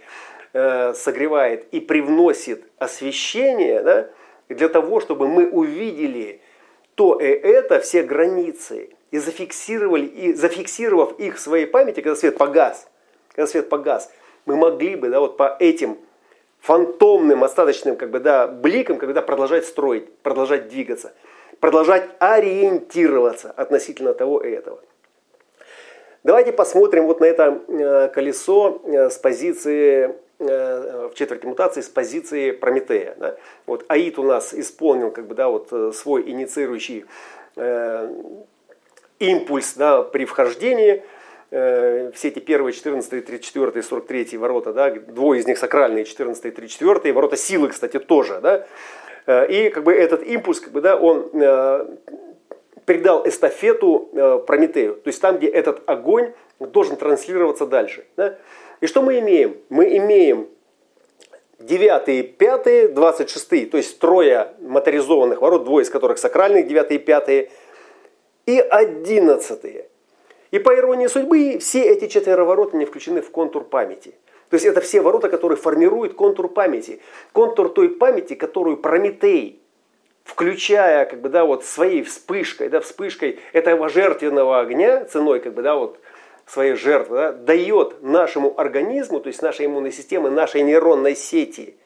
э, 0.53 0.95
согревает 0.95 1.69
и 1.71 1.79
привносит 1.79 2.65
освещение, 2.79 3.83
да, 3.85 4.11
для 4.55 4.69
того, 4.69 5.01
чтобы 5.01 5.29
мы 5.29 5.49
увидели 5.49 6.41
то 6.95 7.19
и 7.19 7.25
это, 7.25 7.81
все 7.81 8.03
границы, 8.03 8.91
и 9.11 9.19
зафиксировали, 9.19 10.05
и 10.05 10.35
зафиксировав 10.35 11.19
их 11.19 11.37
в 11.37 11.41
своей 11.41 11.67
памяти, 11.67 12.01
когда 12.01 12.15
свет 12.15 12.37
погас, 12.37 12.89
когда 13.33 13.47
свет 13.47 13.69
погас, 13.69 14.13
мы 14.47 14.57
могли 14.57 14.97
бы 14.97 15.09
да, 15.09 15.21
вот 15.21 15.37
по 15.37 15.57
этим 15.59 15.99
фантомным, 16.61 17.43
остаточным 17.43 17.97
как 17.97 18.11
бы, 18.11 18.21
да, 18.21 18.47
бликам, 18.47 18.99
когда 18.99 19.23
продолжать 19.23 19.65
строить, 19.65 20.13
продолжать 20.19 20.69
двигаться, 20.69 21.13
продолжать 21.59 22.09
ориентироваться 22.19 23.51
относительно 23.51 24.15
того 24.15 24.41
и 24.41 24.51
этого. 24.51 24.81
Давайте 26.23 26.53
посмотрим 26.53 27.07
вот 27.07 27.21
на 27.21 27.25
это 27.25 27.63
э, 27.67 28.09
колесо 28.09 28.83
э, 28.85 29.09
с 29.09 29.17
позиции 29.17 30.15
в 30.41 31.13
четверти 31.15 31.47
мутации 31.47 31.83
с 31.83 31.89
позиции 31.89 32.51
Прометея. 32.51 33.15
Да? 33.19 33.37
Вот 33.67 33.85
Аид 33.89 34.19
у 34.19 34.23
нас 34.23 34.55
исполнил 34.55 35.11
как 35.11 35.27
бы, 35.27 35.35
да, 35.35 35.49
вот, 35.49 35.69
свой 35.95 36.29
инициирующий 36.29 37.05
импульс 39.21 39.75
да, 39.75 40.03
при 40.03 40.25
вхождении, 40.25 41.05
э, 41.51 42.11
все 42.15 42.29
эти 42.29 42.41
первые 42.41 42.73
14, 42.73 43.25
34, 43.25 43.83
43 43.83 44.39
ворота, 44.39 44.73
да, 44.73 44.91
двое 44.91 45.41
из 45.41 45.47
них 45.47 45.59
сакральные, 45.59 46.05
14, 46.05 46.55
34, 46.55 47.13
ворота 47.13 47.37
силы, 47.37 47.69
кстати, 47.69 47.99
тоже, 47.99 48.41
да, 48.41 48.67
э, 49.27 49.47
и 49.49 49.71
как 49.71 49.85
бы 49.85 49.93
этот 49.93 50.23
импульс, 50.23 50.61
как 50.61 50.73
бы, 50.73 50.81
да, 50.81 50.97
он 50.97 51.31
э, 51.35 51.87
передал 52.87 53.29
эстафету 53.29 54.09
э, 54.13 54.39
Прометею, 54.47 54.95
то 54.95 55.09
есть 55.09 55.21
там, 55.21 55.37
где 55.37 55.49
этот 55.49 55.83
огонь 55.87 56.33
должен 56.59 56.97
транслироваться 56.97 57.67
дальше. 57.67 58.07
Да? 58.17 58.37
И 58.81 58.87
что 58.87 59.03
мы 59.03 59.19
имеем? 59.19 59.57
Мы 59.69 59.97
имеем 59.99 60.49
9 61.59 62.37
5 62.39 62.95
26 62.95 63.71
то 63.71 63.77
есть 63.77 63.99
трое 63.99 64.55
моторизованных 64.61 65.43
ворот, 65.43 65.65
двое 65.65 65.85
из 65.85 65.91
которых 65.91 66.19
сакральных, 66.19 66.67
9 66.67 66.91
и 66.93 66.99
5 66.99 67.51
и 68.47 68.59
одиннадцатые. 68.59 69.87
И 70.51 70.59
по 70.59 70.75
иронии 70.75 71.07
судьбы, 71.07 71.59
все 71.59 71.83
эти 71.83 72.09
четверо 72.09 72.45
ворот 72.45 72.73
не 72.75 72.85
включены 72.85 73.21
в 73.21 73.31
контур 73.31 73.65
памяти. 73.65 74.15
То 74.49 74.55
есть 74.55 74.67
это 74.67 74.81
все 74.81 75.01
ворота, 75.01 75.29
которые 75.29 75.57
формируют 75.57 76.15
контур 76.15 76.49
памяти. 76.49 77.01
Контур 77.33 77.69
той 77.69 77.89
памяти, 77.91 78.35
которую 78.35 78.79
Прометей, 78.79 79.63
включая 80.25 81.05
как 81.05 81.21
бы, 81.21 81.29
да, 81.29 81.45
вот 81.45 81.65
своей 81.65 82.03
вспышкой, 82.03 82.69
да, 82.69 82.81
вспышкой 82.81 83.39
этого 83.53 83.89
жертвенного 83.89 84.59
огня, 84.59 85.05
ценой 85.05 85.39
как 85.39 85.55
бы, 85.55 85.63
да, 85.63 85.77
вот, 85.77 86.01
своей 86.51 86.75
жертвы, 86.75 87.17
да, 87.17 87.33
дает 87.33 88.03
нашему 88.03 88.59
организму, 88.59 89.21
то 89.21 89.29
есть 89.29 89.41
нашей 89.41 89.67
иммунной 89.67 89.93
системе, 89.93 90.31
нашей 90.31 90.63
нейронной 90.63 91.15
сети 91.15 91.77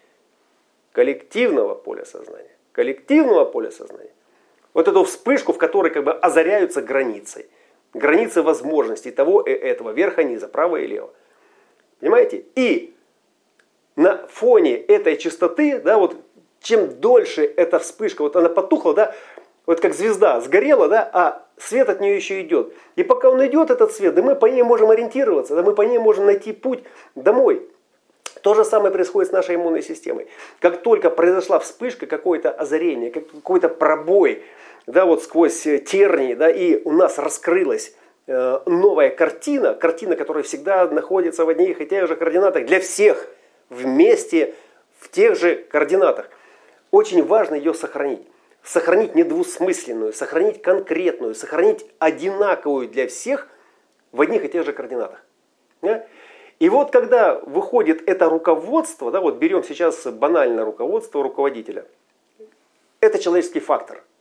коллективного 0.93 1.75
поля 1.75 2.05
сознания, 2.05 2.57
коллективного 2.73 3.45
поля 3.45 3.71
сознания, 3.71 4.13
вот 4.73 4.89
эту 4.89 5.05
вспышку, 5.05 5.53
в 5.53 5.59
которой 5.59 5.91
как 5.91 6.05
бы 6.05 6.13
озаряются 6.13 6.81
границы. 6.81 7.49
Границы 7.93 8.43
возможностей 8.43 9.11
того 9.11 9.43
и 9.43 9.51
этого, 9.51 9.91
верха, 9.91 10.25
низа, 10.25 10.49
право 10.49 10.77
и 10.77 10.87
лево. 10.87 11.11
Понимаете? 12.01 12.45
И 12.57 12.95
на 13.97 14.27
фоне 14.29 14.77
этой 14.77 15.17
чистоты, 15.17 15.79
да, 15.79 15.99
вот 15.99 16.17
чем 16.61 17.01
дольше 17.01 17.45
эта 17.45 17.79
вспышка, 17.79 18.23
вот 18.23 18.35
она 18.35 18.49
потухла, 18.49 18.95
да, 18.95 19.15
вот 19.67 19.81
как 19.81 19.95
звезда 19.95 20.41
сгорела, 20.41 20.89
да, 20.89 21.09
а 21.13 21.44
свет 21.59 21.89
от 21.89 22.01
нее 22.01 22.17
еще 22.17 22.41
идет. 22.41 22.73
И 22.97 23.03
пока 23.03 23.31
он 23.31 23.45
идет, 23.47 23.71
этот 23.71 23.93
свет, 23.93 24.15
да 24.15 24.23
мы 24.23 24.35
по 24.35 24.47
ней 24.47 24.63
можем 24.63 24.91
ориентироваться, 24.91 25.55
да 25.55 25.63
мы 25.63 25.75
по 25.75 25.83
ней 25.83 25.99
можем 25.99 26.27
найти 26.27 26.53
путь 26.53 26.85
домой. 27.15 27.69
То 28.43 28.55
же 28.55 28.65
самое 28.65 28.93
происходит 28.93 29.31
с 29.31 29.33
нашей 29.33 29.55
иммунной 29.55 29.83
системой. 29.83 30.27
Как 30.61 30.83
только 30.83 31.09
произошла 31.11 31.59
вспышка, 31.59 32.07
какое-то 32.07 32.51
озарение, 32.51 33.11
какой-то 33.11 33.69
пробой, 33.69 34.43
да, 34.87 35.07
вот 35.07 35.23
сквозь 35.23 35.67
э, 35.67 35.79
тернии, 35.79 36.35
да, 36.35 36.51
и 36.51 36.83
у 36.85 36.93
нас 36.93 37.19
раскрылась 37.19 37.95
э, 38.27 38.59
новая 38.67 39.11
картина, 39.11 39.73
картина, 39.75 40.17
которая 40.17 40.43
всегда 40.43 40.87
находится 40.89 41.45
в 41.45 41.49
одних 41.49 41.81
и 41.81 41.87
тех 41.87 42.07
же 42.07 42.17
координатах 42.17 42.67
для 42.67 42.81
всех 42.81 43.27
вместе 43.71 44.55
в 44.99 45.09
тех 45.11 45.39
же 45.39 45.57
координатах. 45.57 46.29
Очень 46.91 47.25
важно 47.25 47.55
ее 47.55 47.73
сохранить. 47.73 48.27
Сохранить 48.65 49.15
недвусмысленную, 49.15 50.13
сохранить 50.13 50.63
конкретную, 50.63 51.35
сохранить 51.35 51.87
одинаковую 51.99 52.89
для 52.89 53.07
всех 53.07 53.47
в 54.11 54.21
одних 54.21 54.45
и 54.45 54.49
тех 54.49 54.65
же 54.65 54.73
координатах. 54.73 55.25
И 56.59 56.69
вот 56.69 56.91
когда 56.91 57.35
выходит 57.41 58.09
это 58.09 58.29
руководство, 58.29 59.11
да, 59.11 59.21
вот 59.21 59.37
берем 59.37 59.63
сейчас 59.63 60.05
банальное 60.07 60.65
руководство 60.65 61.23
руководителя, 61.23 61.85
это 63.01 63.19
человеческий 63.19 63.61
фактор– 63.61 64.03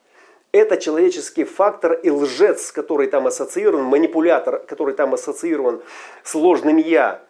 это 0.53 0.77
человеческий 0.77 1.45
фактор 1.45 1.93
и 1.93 2.11
лжец, 2.11 2.71
который 2.71 3.07
там 3.07 3.25
ассоциирован, 3.25 3.83
манипулятор, 3.83 4.59
который 4.59 4.93
там 4.93 5.13
ассоциирован 5.15 5.81
с 6.23 6.35
ложным 6.35 6.77
«я» 6.77 7.21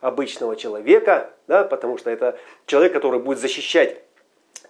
обычного 0.00 0.56
человека, 0.56 1.30
да, 1.46 1.64
потому 1.64 1.98
что 1.98 2.10
это 2.10 2.38
человек, 2.64 2.94
который 2.94 3.20
будет 3.20 3.38
защищать 3.38 4.02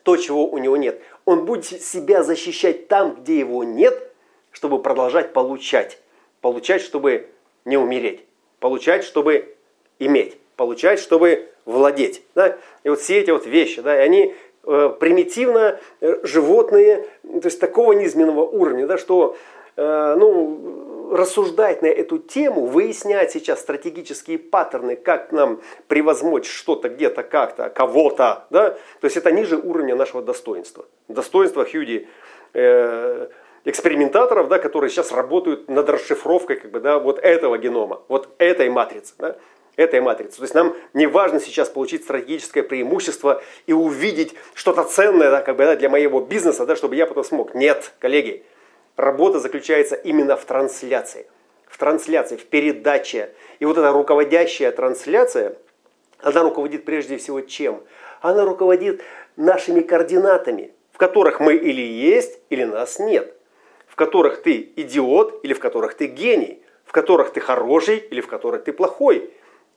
то, 0.02 0.16
чего 0.16 0.46
у 0.46 0.58
него 0.58 0.76
нет. 0.76 1.00
Он 1.24 1.44
будет 1.44 1.64
себя 1.64 2.22
защищать 2.22 2.88
там, 2.88 3.16
где 3.20 3.38
его 3.38 3.64
нет, 3.64 4.12
чтобы 4.50 4.82
продолжать 4.82 5.32
получать. 5.32 5.98
Получать, 6.40 6.82
чтобы 6.82 7.28
не 7.64 7.76
умереть. 7.76 8.24
Получать, 8.58 9.04
чтобы 9.04 9.56
иметь. 9.98 10.36
Получать, 10.56 10.98
чтобы 10.98 11.48
владеть. 11.64 12.22
Да? 12.34 12.56
И 12.84 12.88
вот 12.88 13.00
все 13.00 13.20
эти 13.20 13.30
вот 13.30 13.46
вещи, 13.46 13.80
да, 13.80 13.96
и 13.96 14.00
они 14.00 14.34
Э, 14.62 14.90
примитивно 15.00 15.80
э, 16.02 16.16
животные, 16.22 17.06
то 17.22 17.46
есть 17.46 17.58
такого 17.58 17.94
низменного 17.94 18.42
уровня, 18.42 18.86
да, 18.86 18.98
что 18.98 19.34
э, 19.76 20.16
ну, 20.18 20.58
рассуждать 21.10 21.82
на 21.82 21.86
эту 21.86 22.18
тему, 22.18 22.66
выяснять 22.66 23.32
сейчас 23.32 23.60
стратегические 23.60 24.38
паттерны, 24.38 24.96
как 24.96 25.32
нам 25.32 25.60
превозмочь 25.88 26.48
что-то 26.48 26.88
где-то, 26.88 27.22
как-то, 27.22 27.68
кого-то, 27.70 28.46
да, 28.50 28.70
то 28.70 29.04
есть 29.04 29.16
это 29.16 29.30
ниже 29.32 29.56
уровня 29.56 29.96
нашего 29.96 30.22
достоинства. 30.22 30.86
Достоинство 31.08 31.64
Хьюди 31.64 32.08
э, 32.54 33.28
экспериментаторов, 33.64 34.48
да, 34.48 34.58
которые 34.58 34.90
сейчас 34.90 35.12
работают 35.12 35.68
над 35.68 35.88
расшифровкой 35.88 36.56
как 36.56 36.70
бы, 36.70 36.80
да, 36.80 36.98
вот 36.98 37.18
этого 37.18 37.58
генома, 37.58 38.02
вот 38.08 38.28
этой 38.38 38.68
матрицы. 38.68 39.14
Да, 39.18 39.36
этой 39.76 40.00
матрицы. 40.00 40.36
То 40.36 40.42
есть 40.42 40.54
нам 40.54 40.76
не 40.92 41.06
важно 41.06 41.40
сейчас 41.40 41.68
получить 41.68 42.02
стратегическое 42.02 42.62
преимущество 42.62 43.42
и 43.66 43.72
увидеть 43.72 44.34
что-то 44.54 44.84
ценное 44.84 45.30
да, 45.30 45.40
как 45.40 45.56
бы, 45.56 45.64
да, 45.64 45.76
для 45.76 45.88
моего 45.88 46.20
бизнеса, 46.20 46.66
да, 46.66 46.76
чтобы 46.76 46.96
я 46.96 47.06
потом 47.06 47.24
смог. 47.24 47.54
Нет, 47.54 47.92
коллеги, 47.98 48.44
работа 49.00 49.40
заключается 49.40 49.94
именно 49.94 50.36
в 50.36 50.44
трансляции. 50.44 51.26
В 51.66 51.78
трансляции, 51.78 52.36
в 52.36 52.46
передаче. 52.46 53.30
И 53.58 53.64
вот 53.64 53.78
эта 53.78 53.92
руководящая 53.92 54.72
трансляция, 54.72 55.56
она 56.18 56.42
руководит 56.42 56.84
прежде 56.84 57.16
всего 57.16 57.40
чем? 57.40 57.82
Она 58.20 58.44
руководит 58.44 59.02
нашими 59.36 59.80
координатами, 59.80 60.72
в 60.92 60.98
которых 60.98 61.40
мы 61.40 61.54
или 61.54 61.80
есть, 61.80 62.40
или 62.50 62.64
нас 62.64 62.98
нет. 62.98 63.34
В 63.86 63.96
которых 63.96 64.42
ты 64.42 64.72
идиот, 64.76 65.40
или 65.44 65.54
в 65.54 65.60
которых 65.60 65.94
ты 65.94 66.06
гений. 66.06 66.62
В 66.84 66.92
которых 66.92 67.32
ты 67.32 67.40
хороший, 67.40 67.98
или 67.98 68.20
в 68.20 68.26
которых 68.26 68.64
ты 68.64 68.72
плохой. 68.72 69.32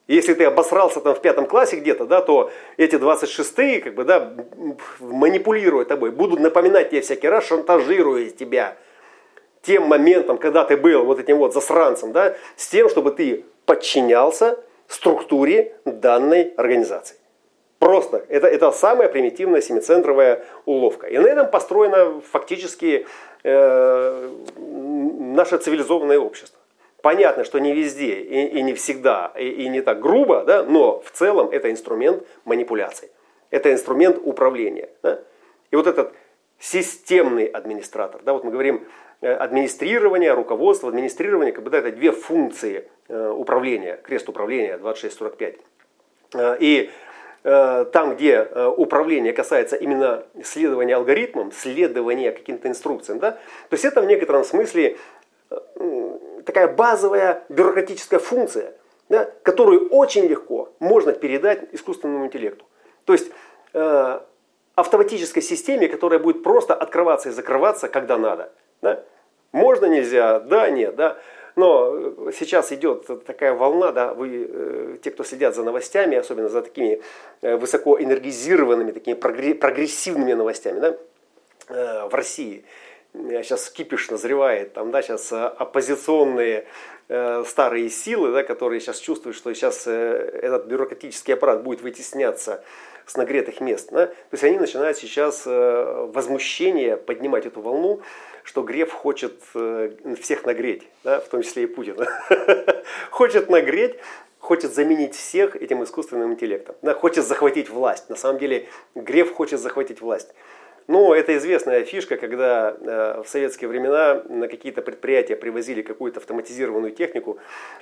Если 0.06 0.34
ты 0.34 0.44
обосрался 0.44 1.00
там 1.00 1.14
в 1.14 1.22
пятом 1.22 1.46
классе 1.46 1.76
где-то, 1.76 2.04
да, 2.04 2.20
то 2.20 2.50
эти 2.76 2.96
26-е, 2.96 3.80
как 3.80 3.94
бы, 3.94 4.04
да, 4.04 4.34
манипулируя 5.00 5.86
тобой, 5.86 6.10
будут 6.10 6.40
напоминать 6.40 6.90
тебе 6.90 7.00
всякий 7.00 7.28
раз, 7.28 7.46
шантажируя 7.46 8.28
тебя 8.28 8.76
тем 9.64 9.84
моментом, 9.84 10.38
когда 10.38 10.64
ты 10.64 10.76
был 10.76 11.04
вот 11.04 11.18
этим 11.18 11.38
вот 11.38 11.54
засранцем, 11.54 12.12
да, 12.12 12.34
с 12.56 12.68
тем, 12.68 12.88
чтобы 12.88 13.10
ты 13.10 13.44
подчинялся 13.66 14.58
структуре 14.88 15.74
данной 15.84 16.52
организации. 16.56 17.16
Просто 17.78 18.24
это, 18.28 18.46
это 18.46 18.70
самая 18.70 19.08
примитивная 19.08 19.60
семицентровая 19.60 20.44
уловка. 20.64 21.06
И 21.06 21.18
на 21.18 21.26
этом 21.26 21.50
построено 21.50 22.20
фактически 22.20 23.06
э, 23.42 24.30
наше 24.56 25.58
цивилизованное 25.58 26.18
общество. 26.18 26.60
Понятно, 27.02 27.44
что 27.44 27.58
не 27.58 27.74
везде 27.74 28.14
и, 28.14 28.58
и 28.58 28.62
не 28.62 28.72
всегда, 28.72 29.32
и, 29.36 29.46
и 29.46 29.68
не 29.68 29.82
так 29.82 30.00
грубо, 30.00 30.44
да, 30.46 30.62
но 30.62 31.00
в 31.00 31.10
целом 31.10 31.50
это 31.50 31.70
инструмент 31.70 32.22
манипуляции. 32.46 33.10
Это 33.50 33.70
инструмент 33.70 34.18
управления. 34.22 34.88
Да? 35.02 35.20
И 35.70 35.76
вот 35.76 35.86
этот 35.86 36.14
системный 36.58 37.46
администратор, 37.46 38.22
да, 38.22 38.32
вот 38.32 38.44
мы 38.44 38.50
говорим 38.50 38.86
э, 39.20 39.32
администрирование, 39.32 40.32
руководство, 40.32 40.88
администрирование, 40.88 41.52
как 41.52 41.64
бы 41.64 41.70
да, 41.70 41.78
это 41.78 41.92
две 41.92 42.12
функции 42.12 42.88
э, 43.08 43.28
управления, 43.30 43.96
крест 44.02 44.28
управления 44.28 44.78
2645. 44.78 45.56
Э, 46.34 46.56
и 46.58 46.90
там, 47.42 48.16
где 48.16 48.40
управление 48.78 49.34
касается 49.34 49.76
именно 49.76 50.24
следования 50.42 50.96
алгоритмам, 50.96 51.52
следования 51.52 52.32
каким-то 52.32 52.68
инструкциям, 52.68 53.18
да, 53.18 53.32
то 53.32 53.72
есть 53.72 53.84
это 53.84 54.00
в 54.00 54.06
некотором 54.06 54.44
смысле 54.44 54.96
такая 56.46 56.68
базовая 56.68 57.44
бюрократическая 57.50 58.18
функция, 58.18 58.72
да, 59.10 59.30
которую 59.42 59.90
очень 59.90 60.24
легко 60.24 60.72
можно 60.78 61.12
передать 61.12 61.68
искусственному 61.72 62.24
интеллекту. 62.24 62.64
То 63.04 63.12
есть 63.12 63.30
автоматической 64.74 65.42
системе, 65.42 65.88
которая 65.88 66.18
будет 66.18 66.42
просто 66.42 66.74
открываться 66.74 67.28
и 67.28 67.32
закрываться, 67.32 67.88
когда 67.88 68.16
надо. 68.16 68.50
Да? 68.82 69.02
Можно, 69.52 69.86
нельзя, 69.86 70.40
да, 70.40 70.68
нет, 70.70 70.96
да. 70.96 71.16
Но 71.56 72.30
сейчас 72.32 72.72
идет 72.72 73.24
такая 73.24 73.54
волна, 73.54 73.92
да, 73.92 74.12
вы, 74.12 74.48
э, 74.48 74.96
те, 75.00 75.12
кто 75.12 75.22
следят 75.22 75.54
за 75.54 75.62
новостями, 75.62 76.16
особенно 76.16 76.48
за 76.48 76.62
такими 76.62 77.00
э, 77.42 77.56
высокоэнергизированными, 77.56 78.90
такими 78.90 79.14
прогрессивными 79.14 80.32
новостями, 80.32 80.80
да, 80.80 80.96
э, 81.68 82.08
в 82.08 82.14
России, 82.14 82.64
сейчас 83.14 83.70
кипиш 83.70 84.10
назревает, 84.10 84.72
там, 84.72 84.90
да, 84.90 85.02
сейчас 85.02 85.32
э, 85.32 85.36
оппозиционные 85.36 86.66
э, 87.08 87.44
старые 87.46 87.88
силы, 87.90 88.32
да, 88.32 88.42
которые 88.42 88.80
сейчас 88.80 88.98
чувствуют, 88.98 89.36
что 89.36 89.54
сейчас 89.54 89.86
э, 89.86 89.90
этот 90.42 90.66
бюрократический 90.66 91.34
аппарат 91.34 91.62
будет 91.62 91.82
вытесняться 91.82 92.64
с 93.06 93.16
нагретых 93.16 93.60
мест. 93.60 93.88
Да? 93.90 94.06
То 94.06 94.14
есть 94.32 94.44
они 94.44 94.58
начинают 94.58 94.96
сейчас 94.96 95.44
э, 95.46 96.10
возмущение 96.12 96.96
поднимать 96.96 97.46
эту 97.46 97.60
волну, 97.60 98.00
что 98.44 98.62
Греф 98.62 98.92
хочет 98.92 99.40
э, 99.54 99.90
всех 100.20 100.44
нагреть, 100.44 100.82
да, 101.02 101.20
в 101.20 101.28
том 101.28 101.42
числе 101.42 101.64
и 101.64 101.66
Путина. 101.66 102.06
Хочет 103.10 103.48
нагреть, 103.48 103.96
хочет 104.38 104.74
заменить 104.74 105.14
всех 105.14 105.56
этим 105.56 105.82
искусственным 105.82 106.34
интеллектом, 106.34 106.76
да, 106.82 106.92
хочет 106.92 107.24
захватить 107.24 107.70
власть. 107.70 108.10
На 108.10 108.16
самом 108.16 108.38
деле 108.38 108.68
Греф 108.94 109.32
хочет 109.32 109.60
захватить 109.60 110.02
власть. 110.02 110.34
Ну, 110.86 111.14
это 111.14 111.34
известная 111.38 111.82
фишка, 111.84 112.18
когда 112.18 112.76
э, 112.78 113.22
в 113.22 113.28
советские 113.28 113.68
времена 113.68 114.22
на 114.28 114.48
какие-то 114.48 114.82
предприятия 114.82 115.34
привозили 115.34 115.80
какую-то 115.80 116.20
автоматизированную 116.20 116.92
технику, 116.92 117.38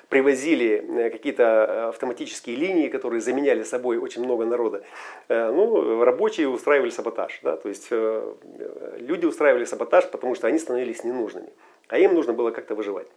привозили 0.08 0.84
э, 0.88 1.10
какие-то 1.10 1.42
э, 1.42 1.88
автоматические 1.88 2.54
линии, 2.54 2.88
которые 2.88 3.20
заменяли 3.20 3.64
собой 3.64 3.96
очень 3.96 4.22
много 4.22 4.44
народа. 4.44 4.84
Ну, 5.28 6.04
рабочие 6.04 6.48
устраивали 6.48 6.90
саботаж. 6.90 7.40
Да? 7.42 7.56
То 7.56 7.68
есть 7.68 7.88
люди 7.90 9.26
устраивали 9.26 9.64
саботаж, 9.64 10.08
потому 10.08 10.34
что 10.34 10.46
они 10.46 10.58
становились 10.58 11.02
ненужными. 11.02 11.48
А 11.88 11.98
им 11.98 12.14
нужно 12.14 12.32
было 12.32 12.50
как-то 12.50 12.74
выживать. 12.74 13.08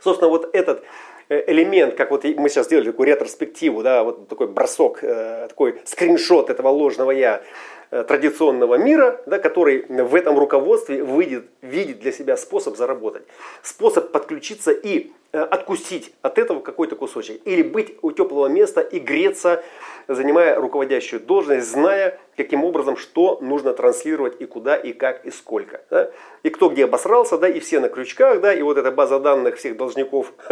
Собственно, 0.00 0.30
вот 0.30 0.54
этот 0.54 0.84
элемент, 1.28 1.96
как 1.96 2.10
вот 2.10 2.24
мы 2.24 2.48
сейчас 2.48 2.66
сделали 2.66 2.86
такую 2.86 3.08
ретроспективу, 3.08 3.82
да, 3.82 4.04
вот 4.04 4.28
такой 4.28 4.46
бросок, 4.46 5.00
такой 5.00 5.80
скриншот 5.84 6.50
этого 6.50 6.68
ложного 6.68 7.10
я, 7.10 7.42
Э, 7.42 7.77
традиционного 7.90 8.74
мира, 8.76 9.20
да, 9.26 9.38
который 9.38 9.86
в 9.88 10.14
этом 10.14 10.38
руководстве 10.38 11.02
выйдет, 11.02 11.46
видит 11.62 12.00
для 12.00 12.12
себя 12.12 12.36
способ 12.36 12.76
заработать, 12.76 13.22
способ 13.62 14.12
подключиться 14.12 14.72
и 14.72 15.10
э, 15.32 15.40
откусить 15.40 16.12
от 16.20 16.38
этого 16.38 16.60
какой-то 16.60 16.96
кусочек. 16.96 17.40
Или 17.46 17.62
быть 17.62 17.96
у 18.02 18.12
теплого 18.12 18.48
места 18.48 18.82
и 18.82 18.98
греться, 18.98 19.62
занимая 20.06 20.56
руководящую 20.56 21.20
должность, 21.20 21.70
зная, 21.70 22.18
каким 22.36 22.62
образом, 22.64 22.96
что 22.96 23.38
нужно 23.40 23.72
транслировать 23.72 24.40
и 24.40 24.46
куда, 24.46 24.76
и 24.76 24.92
как, 24.92 25.24
и 25.24 25.30
сколько. 25.30 25.80
Да? 25.90 26.10
И 26.42 26.50
кто 26.50 26.68
где 26.68 26.84
обосрался, 26.84 27.38
да, 27.38 27.48
и 27.48 27.58
все 27.58 27.80
на 27.80 27.88
крючках, 27.88 28.40
да, 28.40 28.52
и 28.52 28.60
вот 28.62 28.76
эта 28.76 28.92
база 28.92 29.18
данных 29.18 29.56
всех 29.56 29.76
должников, 29.76 30.34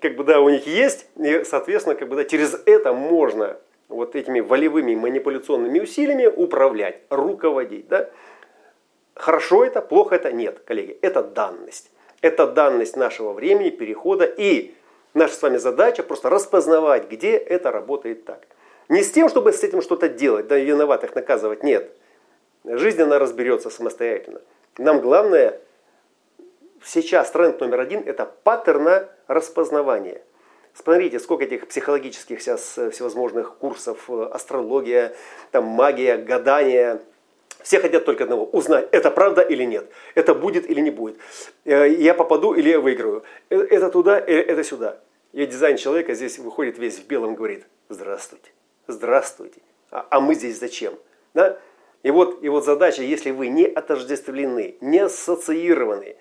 как 0.00 0.16
бы, 0.16 0.24
да, 0.24 0.40
у 0.40 0.48
них 0.48 0.66
есть, 0.66 1.06
и, 1.16 1.44
соответственно, 1.44 1.94
как 1.94 2.08
бы, 2.08 2.16
да, 2.16 2.24
через 2.24 2.60
это 2.66 2.92
можно 2.92 3.58
вот 3.90 4.16
этими 4.16 4.40
волевыми 4.40 4.94
манипуляционными 4.94 5.80
усилиями 5.80 6.26
управлять, 6.26 7.02
руководить. 7.10 7.88
Да? 7.88 8.08
Хорошо 9.14 9.64
это, 9.64 9.82
плохо 9.82 10.14
это? 10.14 10.32
Нет, 10.32 10.60
коллеги, 10.64 10.98
это 11.02 11.22
данность. 11.22 11.90
Это 12.22 12.46
данность 12.46 12.96
нашего 12.96 13.32
времени, 13.32 13.70
перехода. 13.70 14.24
И 14.24 14.74
наша 15.14 15.34
с 15.34 15.42
вами 15.42 15.58
задача 15.58 16.02
просто 16.02 16.30
распознавать, 16.30 17.10
где 17.10 17.36
это 17.36 17.70
работает 17.70 18.24
так. 18.24 18.46
Не 18.88 19.02
с 19.02 19.10
тем, 19.10 19.28
чтобы 19.28 19.52
с 19.52 19.62
этим 19.62 19.82
что-то 19.82 20.08
делать, 20.08 20.48
да, 20.48 20.58
виноватых 20.58 21.14
наказывать, 21.14 21.62
нет. 21.62 21.90
Жизнь, 22.64 23.00
она 23.02 23.18
разберется 23.18 23.70
самостоятельно. 23.70 24.40
Нам 24.78 25.00
главное, 25.00 25.60
сейчас 26.84 27.30
тренд 27.30 27.60
номер 27.60 27.80
один, 27.80 28.02
это 28.06 28.30
паттерна 28.44 29.08
распознавания– 29.28 30.22
Смотрите, 30.74 31.18
сколько 31.18 31.44
этих 31.44 31.66
психологических 31.66 32.40
сейчас 32.40 32.78
э, 32.78 32.90
всевозможных 32.90 33.56
курсов, 33.56 34.08
э, 34.08 34.28
астрология, 34.32 35.14
там 35.50 35.64
магия, 35.64 36.16
гадание. 36.16 37.00
Все 37.62 37.80
хотят 37.80 38.04
только 38.04 38.24
одного, 38.24 38.46
узнать, 38.46 38.88
это 38.90 39.10
правда 39.10 39.42
или 39.42 39.64
нет, 39.64 39.90
это 40.14 40.34
будет 40.34 40.68
или 40.70 40.80
не 40.80 40.90
будет, 40.90 41.18
э, 41.66 41.90
я 41.90 42.14
попаду 42.14 42.54
или 42.54 42.70
я 42.70 42.80
выиграю, 42.80 43.22
это 43.50 43.90
туда, 43.90 44.18
это 44.18 44.64
сюда. 44.64 44.98
И 45.32 45.44
дизайн 45.44 45.76
человека 45.76 46.14
здесь 46.14 46.38
выходит 46.38 46.78
весь 46.78 46.98
в 46.98 47.06
белом, 47.06 47.34
говорит, 47.34 47.66
здравствуйте, 47.90 48.50
здравствуйте, 48.86 49.60
а, 49.90 50.06
а 50.08 50.20
мы 50.20 50.34
здесь 50.34 50.58
зачем? 50.58 50.94
Да? 51.34 51.58
И, 52.02 52.10
вот, 52.10 52.42
и 52.42 52.48
вот 52.48 52.64
задача, 52.64 53.02
если 53.02 53.30
вы 53.30 53.48
не 53.48 53.66
отождествлены, 53.66 54.76
не 54.80 55.00
ассоциированы, 55.00 56.16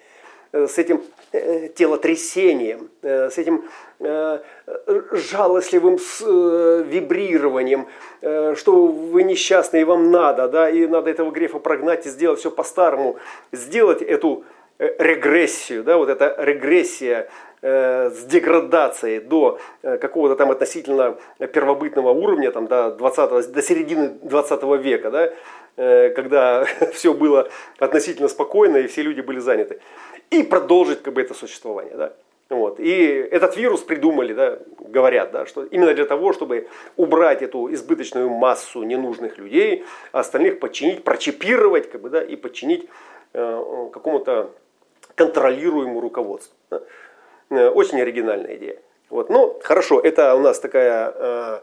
с 0.51 0.77
этим 0.77 1.01
э, 1.31 1.69
телотрясением, 1.69 2.89
э, 3.01 3.29
с 3.29 3.37
этим 3.37 3.65
жалостливым 5.11 5.97
вибрированием, 6.85 7.87
что 8.55 8.87
вы 8.87 9.23
несчастны 9.23 9.81
и 9.81 9.83
вам 9.83 10.09
надо, 10.09 10.47
да, 10.47 10.69
и 10.69 10.87
надо 10.87 11.11
этого 11.11 11.31
грефа 11.31 11.59
прогнать 11.59 12.05
и 12.05 12.09
сделать 12.09 12.39
все 12.39 12.49
по-старому, 12.49 13.17
сделать 13.51 14.01
эту 14.01 14.45
регрессию, 14.77 15.83
да, 15.83 15.97
вот 15.97 16.07
эта 16.07 16.33
регрессия 16.37 17.29
с 17.61 18.23
деградацией 18.23 19.19
до 19.19 19.59
какого-то 19.81 20.37
там 20.37 20.49
относительно 20.49 21.17
первобытного 21.51 22.11
уровня, 22.11 22.51
там, 22.51 22.67
до, 22.67 22.91
20, 22.91 23.51
до 23.51 23.61
середины 23.61 24.11
20 24.23 24.63
века, 24.81 25.11
да, 25.11 26.09
когда 26.11 26.65
все 26.93 27.13
было 27.13 27.49
относительно 27.79 28.29
спокойно 28.29 28.77
и 28.77 28.87
все 28.87 29.01
люди 29.01 29.19
были 29.19 29.39
заняты 29.39 29.81
и 30.29 30.43
продолжить 30.43 31.01
как 31.01 31.13
бы 31.13 31.21
это 31.21 31.33
существование. 31.33 31.95
Да? 31.95 32.13
Вот. 32.49 32.79
И 32.79 32.93
этот 33.31 33.57
вирус 33.57 33.81
придумали, 33.81 34.33
да, 34.33 34.59
говорят, 34.79 35.31
да, 35.31 35.45
что 35.45 35.63
именно 35.65 35.93
для 35.93 36.05
того, 36.05 36.33
чтобы 36.33 36.67
убрать 36.97 37.43
эту 37.43 37.71
избыточную 37.71 38.29
массу 38.29 38.81
ненужных 38.81 39.37
людей, 39.37 39.85
а 40.11 40.21
остальных 40.21 40.59
подчинить, 40.59 41.03
прочипировать 41.03 41.91
как 41.91 42.01
бы, 42.01 42.09
да, 42.09 42.23
и 42.23 42.35
подчинить 42.35 42.89
э, 43.33 43.89
какому-то 43.93 44.51
контролируемому 45.13 46.01
руководству. 46.01 46.55
Да. 46.71 46.81
Э, 47.51 47.69
очень 47.69 48.01
оригинальная 48.01 48.55
идея. 48.55 48.77
Вот. 49.11 49.29
Ну, 49.29 49.59
хорошо, 49.63 49.99
это 49.99 50.35
у 50.35 50.39
нас 50.39 50.59
такая 50.59 51.13
э, 51.15 51.59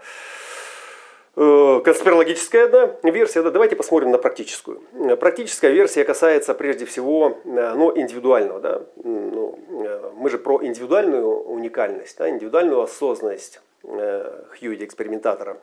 конспирологическая 1.37 2.64
одна 2.64 2.96
версия. 3.03 3.42
Да, 3.42 3.51
давайте 3.51 3.77
посмотрим 3.77 4.11
на 4.11 4.18
практическую. 4.18 4.81
Практическая 5.20 5.70
версия 5.70 6.05
касается 6.05 6.55
прежде 6.55 6.87
всего 6.87 7.38
э, 7.44 7.75
ну, 7.75 7.96
индивидуального. 7.96 8.61
Да? 8.61 8.83
Ну, 9.05 9.59
э, 9.85 10.11
мы 10.16 10.31
же 10.31 10.38
про 10.38 10.64
индивидуальную 10.64 11.29
уникальность, 11.29 12.16
да? 12.16 12.29
индивидуальную 12.31 12.81
осознанность 12.81 13.61
э, 13.85 14.44
Хьюиди 14.59 14.85
экспериментатора. 14.85 15.59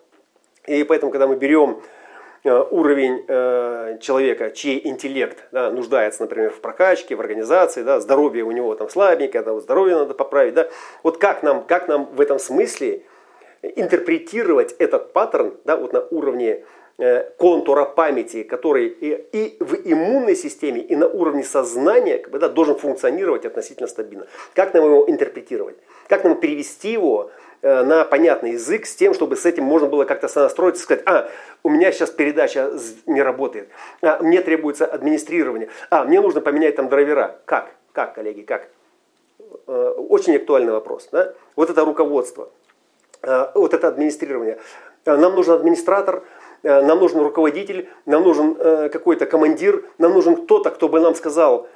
И 0.68 0.84
поэтому, 0.84 1.12
когда 1.12 1.28
мы 1.28 1.36
берем 1.36 1.82
Э, 2.46 2.62
уровень 2.72 3.24
э, 3.26 4.00
человека, 4.02 4.52
чей 4.52 4.86
интеллект 4.86 5.46
да, 5.54 5.72
нуждается, 5.72 6.24
например, 6.24 6.50
в 6.50 6.60
прокачке, 6.60 7.16
в 7.16 7.22
организации, 7.22 7.84
да, 7.84 8.02
здоровье 8.02 8.44
у 8.44 8.52
него 8.52 8.76
там 8.76 8.90
слабенькое, 8.90 9.46
да, 9.46 9.58
здоровье 9.62 9.96
надо 9.96 10.14
поправить. 10.14 10.54
Да. 10.54 10.68
Вот 11.04 11.20
как 11.20 11.42
нам, 11.42 11.64
как 11.64 11.88
нам 11.88 12.14
в 12.14 12.20
этом 12.20 12.40
смысле 12.40 13.04
интерпретировать 13.64 14.76
этот 14.80 15.14
паттерн 15.14 15.56
да, 15.66 15.78
вот 15.78 15.94
на 15.94 16.02
уровне 16.02 16.64
э, 16.98 17.30
контура 17.38 17.86
памяти, 17.86 18.44
который 18.44 18.88
и, 18.88 19.26
и 19.32 19.58
в 19.60 19.76
иммунной 19.86 20.36
системе, 20.36 20.82
и 20.82 20.96
на 20.96 21.08
уровне 21.08 21.44
сознания 21.44 22.20
как 22.20 22.32
бы, 22.32 22.40
да, 22.40 22.50
должен 22.50 22.76
функционировать 22.76 23.46
относительно 23.46 23.88
стабильно. 23.88 24.28
Как 24.54 24.74
нам 24.74 24.86
его 24.86 25.10
интерпретировать? 25.10 25.78
Как 26.08 26.24
нам 26.24 26.40
перевести 26.40 26.92
его 26.92 27.32
Э, 27.64 27.82
на 27.82 28.04
понятный 28.04 28.52
язык 28.52 28.86
с 28.86 28.94
тем, 28.94 29.14
чтобы 29.14 29.38
с 29.38 29.46
этим 29.46 29.64
можно 29.64 29.88
было 29.88 30.04
как-то 30.04 30.28
сонастроиться 30.28 30.82
и 30.82 30.84
сказать, 30.84 31.04
а, 31.08 31.30
у 31.64 31.70
меня 31.70 31.94
сейчас 31.94 32.10
передача 32.10 32.74
не 33.06 33.22
работает, 33.22 33.70
а, 34.02 34.22
мне 34.22 34.42
требуется 34.42 34.86
администрирование, 34.86 35.70
а, 35.90 36.04
мне 36.04 36.20
нужно 36.20 36.42
поменять 36.42 36.76
там 36.76 36.90
драйвера. 36.90 37.40
Как? 37.46 37.72
Как, 37.94 38.16
коллеги, 38.16 38.42
как? 38.42 38.68
Э, 39.66 39.94
очень 40.10 40.36
актуальный 40.36 40.74
вопрос. 40.74 41.08
Да? 41.14 41.36
Вот 41.56 41.70
это 41.70 41.86
руководство, 41.86 42.52
вот 43.24 43.74
это 43.74 43.88
администрирование. 43.88 44.60
Нам 45.06 45.36
нужен 45.36 45.56
администратор, 45.56 46.24
нам 46.62 47.00
нужен 47.00 47.22
руководитель, 47.22 47.90
нам 48.06 48.24
нужен 48.24 48.56
какой-то 48.90 49.26
командир, 49.26 49.84
нам 49.98 50.14
нужен 50.14 50.36
кто-то, 50.36 50.70
кто 50.70 50.88
бы 50.90 51.00
нам 51.00 51.16
сказал, 51.16 51.68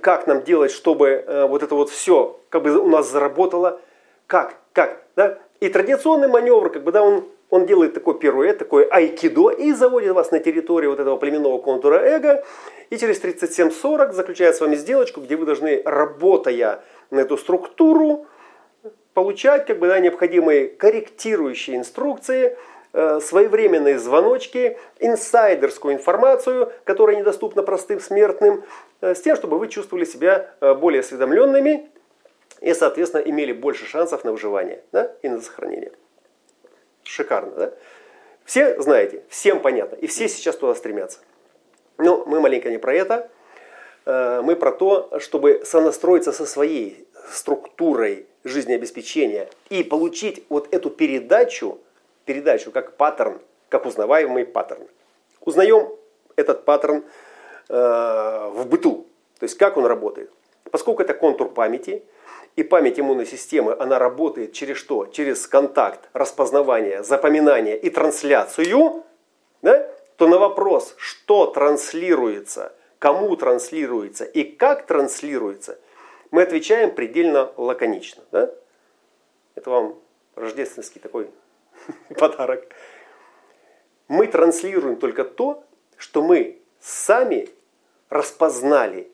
как 0.00 0.26
нам 0.26 0.42
делать, 0.42 0.70
чтобы 0.70 1.24
вот 1.48 1.62
это 1.62 1.74
вот 1.74 1.90
все 1.90 2.40
как 2.48 2.62
бы 2.62 2.76
у 2.78 2.88
нас 2.88 3.10
заработало. 3.10 3.80
Как? 4.26 4.54
Как? 4.72 5.02
Да? 5.16 5.38
И 5.60 5.68
традиционный 5.68 6.28
маневр, 6.28 6.70
как 6.70 6.82
бы, 6.82 6.92
да, 6.92 7.02
он, 7.02 7.24
он 7.50 7.66
делает 7.66 7.94
такой 7.94 8.18
пируэт, 8.18 8.58
такой 8.58 8.84
айкидо 8.84 9.50
и 9.50 9.72
заводит 9.72 10.12
вас 10.12 10.30
на 10.30 10.38
территорию 10.40 10.90
вот 10.90 11.00
этого 11.00 11.16
племенного 11.16 11.58
контура 11.58 11.96
эго. 11.96 12.44
И 12.90 12.96
через 12.96 13.22
37-40 13.22 14.12
заключает 14.12 14.56
с 14.56 14.60
вами 14.60 14.76
сделочку, 14.76 15.20
где 15.20 15.36
вы 15.36 15.46
должны, 15.46 15.82
работая 15.84 16.80
на 17.10 17.20
эту 17.20 17.36
структуру, 17.36 18.26
получать 19.14 19.64
как 19.64 19.78
бы, 19.78 19.86
да, 19.86 19.98
необходимые 20.00 20.68
корректирующие 20.68 21.76
инструкции, 21.76 22.58
э, 22.92 23.20
своевременные 23.20 23.98
звоночки, 23.98 24.76
инсайдерскую 24.98 25.94
информацию, 25.94 26.72
которая 26.84 27.16
недоступна 27.16 27.62
простым 27.62 28.00
смертным, 28.00 28.64
э, 29.00 29.14
с 29.14 29.22
тем, 29.22 29.36
чтобы 29.36 29.58
вы 29.58 29.68
чувствовали 29.68 30.04
себя 30.04 30.50
э, 30.60 30.74
более 30.74 31.00
осведомленными 31.00 31.90
и, 32.60 32.74
соответственно, 32.74 33.22
имели 33.22 33.52
больше 33.52 33.86
шансов 33.86 34.24
на 34.24 34.32
выживание 34.32 34.82
да, 34.92 35.12
и 35.22 35.28
на 35.28 35.40
сохранение. 35.40 35.92
Шикарно, 37.04 37.52
да? 37.52 37.72
Все 38.44 38.80
знаете, 38.82 39.22
всем 39.28 39.60
понятно, 39.60 39.96
и 39.96 40.06
все 40.06 40.28
сейчас 40.28 40.56
туда 40.56 40.74
стремятся. 40.74 41.20
Но 41.96 42.24
мы 42.26 42.40
маленько 42.40 42.68
не 42.68 42.76
про 42.76 42.92
это, 42.92 43.30
мы 44.04 44.54
про 44.56 44.70
то, 44.70 45.18
чтобы 45.18 45.62
сонастроиться 45.64 46.30
со 46.30 46.44
своей 46.44 47.08
структурой 47.30 48.26
жизнеобеспечения 48.44 49.48
и 49.70 49.82
получить 49.82 50.44
вот 50.48 50.72
эту 50.72 50.90
передачу, 50.90 51.78
передачу 52.24 52.70
как 52.70 52.96
паттерн, 52.96 53.40
как 53.68 53.86
узнаваемый 53.86 54.44
паттерн. 54.44 54.86
Узнаем 55.40 55.88
этот 56.36 56.64
паттерн 56.64 57.04
э, 57.68 58.50
в 58.52 58.66
быту, 58.66 59.06
то 59.38 59.44
есть 59.44 59.56
как 59.58 59.76
он 59.76 59.86
работает. 59.86 60.30
Поскольку 60.70 61.02
это 61.02 61.14
контур 61.14 61.52
памяти, 61.52 62.02
и 62.56 62.62
память 62.62 63.00
иммунной 63.00 63.26
системы, 63.26 63.76
она 63.78 63.98
работает 63.98 64.52
через 64.52 64.76
что? 64.76 65.06
Через 65.06 65.46
контакт, 65.46 66.08
распознавание, 66.12 67.02
запоминание 67.02 67.76
и 67.76 67.90
трансляцию, 67.90 69.02
да? 69.62 69.88
то 70.16 70.28
на 70.28 70.38
вопрос, 70.38 70.94
что 70.96 71.46
транслируется, 71.46 72.72
кому 73.00 73.34
транслируется 73.36 74.24
и 74.24 74.44
как 74.44 74.86
транслируется, 74.86 75.78
мы 76.34 76.42
отвечаем 76.42 76.92
предельно 76.92 77.52
лаконично. 77.56 78.24
Да? 78.32 78.50
Это 79.54 79.70
вам 79.70 79.98
рождественский 80.34 81.00
такой 81.00 81.30
подарок. 82.18 82.74
Мы 84.08 84.26
транслируем 84.26 84.96
только 84.96 85.24
то, 85.24 85.64
что 85.96 86.22
мы 86.22 86.60
сами 86.80 87.48
распознали 88.08 89.10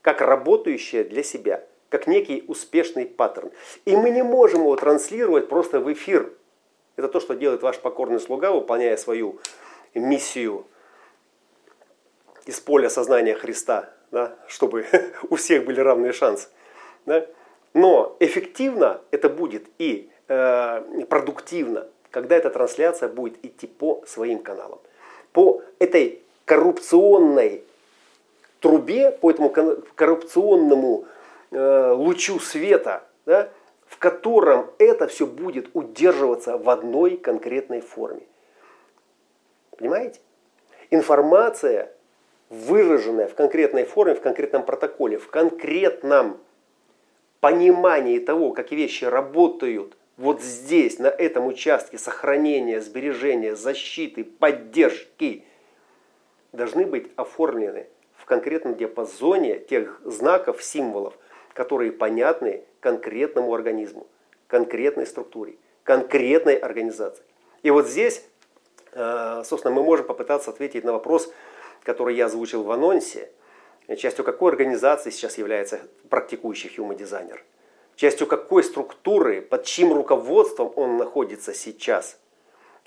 как 0.00 0.20
работающее 0.20 1.02
для 1.02 1.22
себя– 1.22 1.64
как 1.88 2.06
некий 2.06 2.44
успешный 2.46 3.06
паттерн. 3.06 3.50
И 3.84 3.96
мы 3.96 4.10
не 4.10 4.22
можем 4.22 4.60
его 4.60 4.76
транслировать 4.76 5.48
просто 5.48 5.80
в 5.80 5.92
эфир. 5.92 6.32
Это 6.96 7.08
то, 7.08 7.18
что 7.18 7.34
делает 7.34 7.62
ваш 7.62 7.78
покорный 7.78 8.20
слуга, 8.20 8.52
выполняя 8.52 8.96
свою 8.96 9.40
миссию 9.94 10.66
из 12.46 12.60
поля 12.60 12.90
сознания 12.90 13.34
Христа, 13.34 13.90
да, 14.10 14.36
чтобы 14.46 14.86
у 15.30 15.36
всех 15.36 15.64
были 15.64 15.80
равные 15.80 16.12
шансы. 16.12 16.48
Да. 17.06 17.26
Но 17.74 18.16
эффективно 18.20 19.00
это 19.10 19.28
будет 19.28 19.66
и 19.78 20.10
э, 20.28 21.04
продуктивно, 21.08 21.86
когда 22.10 22.36
эта 22.36 22.50
трансляция 22.50 23.08
будет 23.08 23.44
идти 23.44 23.66
по 23.66 24.02
своим 24.06 24.40
каналам. 24.40 24.80
По 25.32 25.62
этой 25.78 26.22
коррупционной 26.44 27.62
трубе, 28.60 29.10
по 29.10 29.30
этому 29.30 29.50
коррупционному 29.94 31.06
Э, 31.50 31.92
лучу 31.92 32.38
света, 32.40 33.04
да, 33.24 33.48
в 33.86 33.96
котором 33.96 34.70
это 34.78 35.06
все 35.06 35.26
будет 35.26 35.70
удерживаться 35.72 36.58
в 36.58 36.68
одной 36.68 37.16
конкретной 37.16 37.80
форме. 37.80 38.20
Понимаете? 39.78 40.20
Информация, 40.90 41.90
выраженная 42.50 43.28
в 43.28 43.34
конкретной 43.34 43.84
форме, 43.84 44.14
в 44.14 44.20
конкретном 44.20 44.64
протоколе, 44.64 45.18
в 45.18 45.28
конкретном 45.28 46.38
понимании 47.40 48.18
того, 48.18 48.52
как 48.52 48.72
вещи 48.72 49.04
работают 49.04 49.96
вот 50.16 50.42
здесь, 50.42 50.98
на 50.98 51.06
этом 51.06 51.46
участке 51.46 51.96
сохранения, 51.98 52.80
сбережения, 52.80 53.54
защиты, 53.54 54.24
поддержки, 54.24 55.44
должны 56.52 56.86
быть 56.86 57.10
оформлены 57.14 57.86
в 58.16 58.24
конкретном 58.24 58.74
диапазоне 58.74 59.58
тех 59.58 60.00
знаков, 60.04 60.62
символов– 60.62 61.16
которые 61.58 61.90
понятны 61.90 62.62
конкретному 62.78 63.52
организму, 63.52 64.06
конкретной 64.46 65.08
структуре, 65.08 65.56
конкретной 65.82 66.54
организации. 66.54 67.24
И 67.64 67.70
вот 67.72 67.88
здесь, 67.88 68.24
э, 68.92 69.42
собственно, 69.44 69.74
мы 69.74 69.82
можем 69.82 70.06
попытаться 70.06 70.50
ответить 70.50 70.84
на 70.84 70.92
вопрос, 70.92 71.32
который 71.88 72.16
я 72.16 72.26
озвучил 72.26 72.64
в 72.64 72.70
анонсе, 72.70 73.30
частью 73.96 74.22
какой 74.22 74.52
организации 74.52 75.08
сейчас 75.08 75.38
является 75.38 75.80
практикующий 76.10 76.70
human 76.76 76.96
дизайнер, 76.96 77.42
частью 77.96 78.26
какой 78.26 78.62
структуры, 78.62 79.40
под 79.40 79.64
чьим 79.64 79.94
руководством 79.94 80.70
он 80.76 80.98
находится 80.98 81.54
сейчас. 81.54 82.20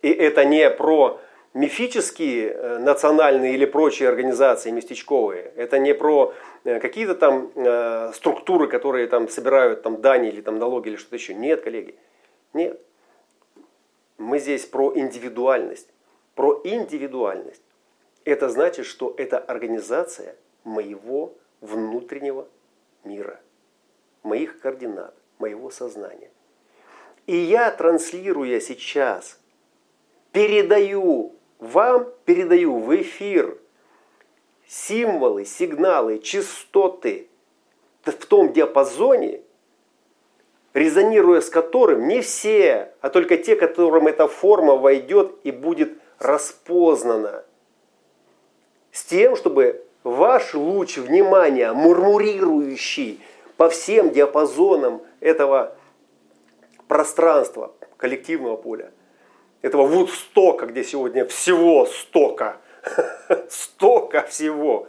И 0.03 0.09
это 0.09 0.45
не 0.45 0.69
про 0.69 1.19
мифические 1.55 2.51
э, 2.51 2.77
национальные 2.77 3.55
или 3.55 3.65
прочие 3.65 4.07
организации 4.07 4.69
местечковые. 4.69 5.51
Это 5.55 5.79
не 5.79 5.95
про 5.95 6.35
э, 6.63 6.79
какие-то 6.79 7.15
там 7.15 7.51
э, 7.55 8.11
структуры, 8.13 8.67
которые 8.67 9.07
там 9.07 9.27
собирают 9.29 9.81
там 9.81 9.99
дани 9.99 10.29
или 10.29 10.41
там 10.41 10.59
налоги 10.59 10.89
или 10.89 10.95
что-то 10.95 11.15
еще. 11.15 11.33
Нет, 11.33 11.63
коллеги. 11.63 11.95
Нет. 12.53 12.79
Мы 14.19 14.37
здесь 14.37 14.67
про 14.67 14.95
индивидуальность. 14.95 15.89
Про 16.35 16.61
индивидуальность. 16.63 17.63
Это 18.23 18.49
значит, 18.49 18.85
что 18.85 19.13
это 19.17 19.37
организация 19.37 20.35
моего 20.63 21.33
внутреннего 21.59 22.47
мира, 23.03 23.39
моих 24.23 24.59
координат, 24.59 25.15
моего 25.39 25.69
сознания. 25.69 26.29
И 27.27 27.35
я, 27.35 27.71
транслируя 27.71 28.59
сейчас, 28.59 29.39
передаю 30.31 31.35
вам 31.61 32.11
передаю 32.25 32.79
в 32.79 32.93
эфир 32.99 33.57
символы, 34.67 35.45
сигналы, 35.45 36.17
частоты 36.17 37.29
в 38.03 38.25
том 38.25 38.51
диапазоне, 38.51 39.41
резонируя 40.73 41.39
с 41.39 41.51
которым 41.51 42.07
не 42.07 42.21
все, 42.21 42.93
а 43.01 43.11
только 43.11 43.37
те, 43.37 43.55
которым 43.55 44.07
эта 44.07 44.27
форма 44.27 44.75
войдет 44.75 45.35
и 45.43 45.51
будет 45.51 45.93
распознана. 46.17 47.45
С 48.91 49.03
тем, 49.03 49.35
чтобы 49.35 49.83
ваш 50.03 50.53
луч 50.53 50.97
внимания, 50.97 51.71
мурмурирующий 51.73 53.21
по 53.57 53.69
всем 53.69 54.09
диапазонам 54.09 55.01
этого 55.19 55.75
пространства, 56.87 57.73
коллективного 57.97 58.57
поля, 58.57 58.91
этого 59.61 59.85
вудстока, 59.85 60.65
где 60.65 60.83
сегодня 60.83 61.25
всего 61.25 61.85
стока, 61.85 62.57
стока 63.49 64.23
всего, 64.23 64.87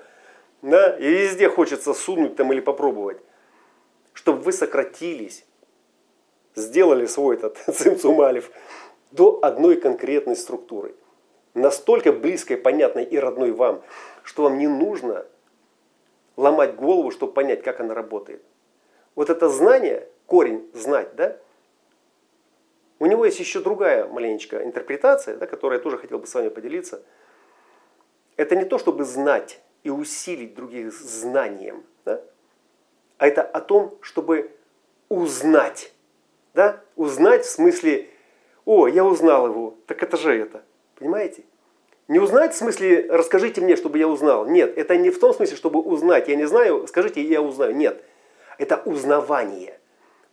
да, 0.63 0.97
и 0.97 1.05
везде 1.05 1.49
хочется 1.49 1.93
сунуть 1.95 2.37
там 2.37 2.53
или 2.53 2.61
попробовать, 2.61 3.19
чтобы 4.15 4.41
вы 4.41 4.53
сократились, 4.53 5.45
сделали 6.55 7.07
свой 7.07 7.37
этот 7.37 7.59
цимцумалев 7.75 8.51
до 9.11 9.39
одной 9.43 9.77
конкретной 9.77 10.37
структуры, 10.37 10.95
настолько 11.55 12.13
близкой, 12.13 12.57
понятной 12.57 13.05
и 13.05 13.19
родной 13.19 13.53
вам, 13.53 13.83
что 14.23 14.45
вам 14.45 14.59
не 14.59 14.69
нужно 14.69 15.27
ломать 16.37 16.75
голову, 16.75 17.11
чтобы 17.11 17.33
понять, 17.33 17.63
как 17.63 17.81
она 17.81 17.95
работает. 17.95 18.43
Вот 19.15 19.31
это 19.31 19.49
знание, 19.49 20.09
корень 20.27 20.71
знать, 20.73 21.15
да, 21.15 21.37
у 22.99 23.07
него 23.07 23.25
есть 23.25 23.41
еще 23.41 23.61
другая 23.61 24.07
маленечко 24.07 24.65
интерпретация, 24.65 25.37
да, 25.37 25.47
которую 25.47 25.79
я 25.79 25.83
тоже 25.83 25.99
хотел 25.99 26.19
бы 26.19 26.27
с 26.27 26.35
вами 26.35 26.49
поделиться. 26.49 27.03
Это 28.37 28.55
не 28.55 28.65
то, 28.65 28.79
чтобы 28.79 29.05
знать 29.05 29.61
и 29.83 29.91
усилить 29.91 30.55
других 30.55 30.93
знанием, 30.93 31.85
да, 32.05 32.23
а 33.19 33.27
это 33.27 33.43
о 33.43 33.61
том, 33.61 33.99
чтобы 34.01 34.53
узнать. 35.09 35.93
Да? 36.55 36.81
Узнать 36.97 37.45
в 37.45 37.51
смысле, 37.51 38.09
о, 38.65 38.89
я 38.89 39.05
узнал 39.05 39.47
его, 39.47 39.77
так 39.87 40.03
это 40.03 40.17
же 40.17 40.37
это. 40.37 40.65
Понимаете? 41.03 41.43
Не 42.07 42.21
узнать 42.21 42.55
в 42.55 42.57
смысле, 42.57 43.09
расскажите 43.11 43.61
мне, 43.61 43.75
чтобы 43.75 43.99
я 43.99 44.07
узнал. 44.07 44.47
Нет, 44.47 44.79
это 44.79 44.97
не 44.97 45.11
в 45.11 45.19
том 45.19 45.35
смысле, 45.35 45.57
чтобы 45.57 45.81
узнать. 45.81 46.29
Я 46.29 46.37
не 46.37 46.45
знаю, 46.45 46.87
скажите, 46.87 47.21
я 47.21 47.43
узнаю. 47.43 47.75
Нет, 47.75 48.05
это 48.57 48.81
узнавание. 48.85 49.81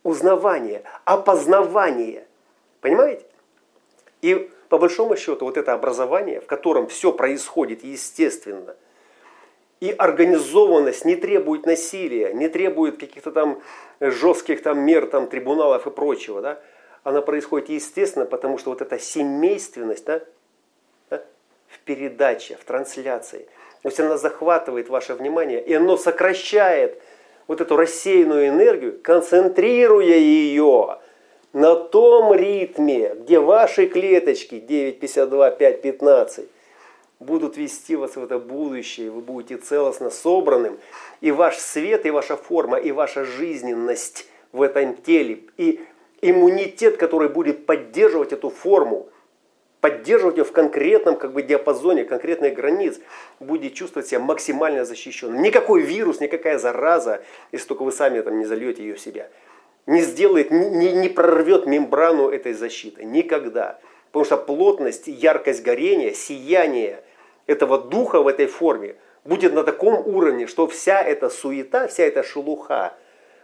Узнавание, 0.04 0.84
опознавание. 1.06 2.28
Понимаете? 2.82 3.26
И 4.22 4.52
по 4.70 4.78
большому 4.78 5.18
счету 5.18 5.46
вот 5.46 5.58
это 5.58 5.74
образование, 5.74 6.40
в 6.40 6.46
котором 6.46 6.86
все 6.86 7.12
происходит 7.12 7.84
естественно, 7.84 8.76
и 9.80 9.90
организованность 9.90 11.04
не 11.04 11.16
требует 11.16 11.66
насилия, 11.66 12.32
не 12.32 12.48
требует 12.48 13.00
каких-то 13.00 13.32
там 13.32 13.60
жестких 14.00 14.62
там 14.62 14.82
мер, 14.82 15.08
там, 15.08 15.26
трибуналов 15.26 15.88
и 15.88 15.90
прочего, 15.90 16.42
да, 16.42 16.62
она 17.04 17.24
происходит 17.24 17.70
естественно, 17.70 18.26
потому 18.26 18.60
что 18.60 18.70
вот 18.70 18.84
эта 18.84 19.00
семейственность 19.00 20.06
да, 20.06 20.22
в 21.70 21.80
передаче, 21.80 22.58
в 22.60 22.66
трансляции, 22.66 23.48
то 23.82 23.88
есть 23.88 24.00
она 24.00 24.18
захватывает 24.18 24.90
ваше 24.90 25.14
внимание, 25.14 25.62
и 25.64 25.74
оно 25.74 25.96
сокращает 25.98 27.02
вот 27.48 27.62
эту 27.62 27.76
рассеянную 27.78 28.50
энергию, 28.50 29.00
концентрируя 29.02 30.16
ее 30.16 31.00
на 31.54 31.76
том 31.76 32.34
ритме, 32.34 33.16
где 33.16 33.40
ваши 33.40 33.88
клеточки 33.88 34.56
9,52, 34.56 35.58
5,15 35.58 36.48
будут 37.20 37.58
вести 37.58 37.96
вас 37.96 38.16
в 38.16 38.24
это 38.24 38.40
будущее, 38.40 39.12
вы 39.12 39.22
будете 39.22 39.58
целостно 39.58 40.10
собранным, 40.10 40.78
и 41.22 41.32
ваш 41.32 41.58
свет, 41.58 42.06
и 42.06 42.12
ваша 42.12 42.38
форма, 42.38 42.78
и 42.78 42.92
ваша 42.92 43.26
жизненность 43.26 44.28
в 44.52 44.62
этом 44.62 44.96
теле, 44.96 45.42
и 45.58 45.82
иммунитет, 46.22 46.98
который 46.98 47.30
будет 47.30 47.66
поддерживать 47.66 48.34
эту 48.34 48.50
форму, 48.50 49.10
поддерживать 49.82 50.38
ее 50.38 50.44
в 50.44 50.52
конкретном 50.52 51.16
как 51.16 51.34
бы, 51.34 51.42
диапазоне, 51.42 52.06
конкретных 52.06 52.54
границ, 52.54 53.00
будет 53.40 53.74
чувствовать 53.74 54.08
себя 54.08 54.20
максимально 54.20 54.86
защищенным. 54.86 55.42
Никакой 55.42 55.82
вирус, 55.82 56.20
никакая 56.20 56.60
зараза, 56.60 57.22
если 57.52 57.68
только 57.68 57.84
вы 57.84 57.92
сами 57.92 58.22
там 58.22 58.40
не 58.40 58.46
зальете 58.46 58.84
ее 58.84 58.96
в 58.96 59.00
себя– 59.00 59.30
не 59.90 60.02
сделает, 60.02 60.52
не, 60.52 60.94
не 60.94 61.10
прорвет 61.10 61.66
мембрану 61.66 62.30
этой 62.30 62.54
защиты. 62.54 63.04
Никогда. 63.04 63.80
Потому 64.12 64.26
что 64.26 64.38
плотность, 64.38 65.08
яркость 65.08 65.64
горения, 65.64 66.14
сияние 66.14 67.02
этого 67.48 67.80
духа 67.80 68.22
в 68.22 68.28
этой 68.28 68.46
форме 68.46 68.96
будет 69.26 69.54
на 69.54 69.64
таком 69.64 69.96
уровне, 70.08 70.46
что 70.46 70.68
вся 70.68 71.02
эта 71.02 71.30
суета, 71.30 71.88
вся 71.88 72.04
эта 72.04 72.22
шелуха, 72.22 72.94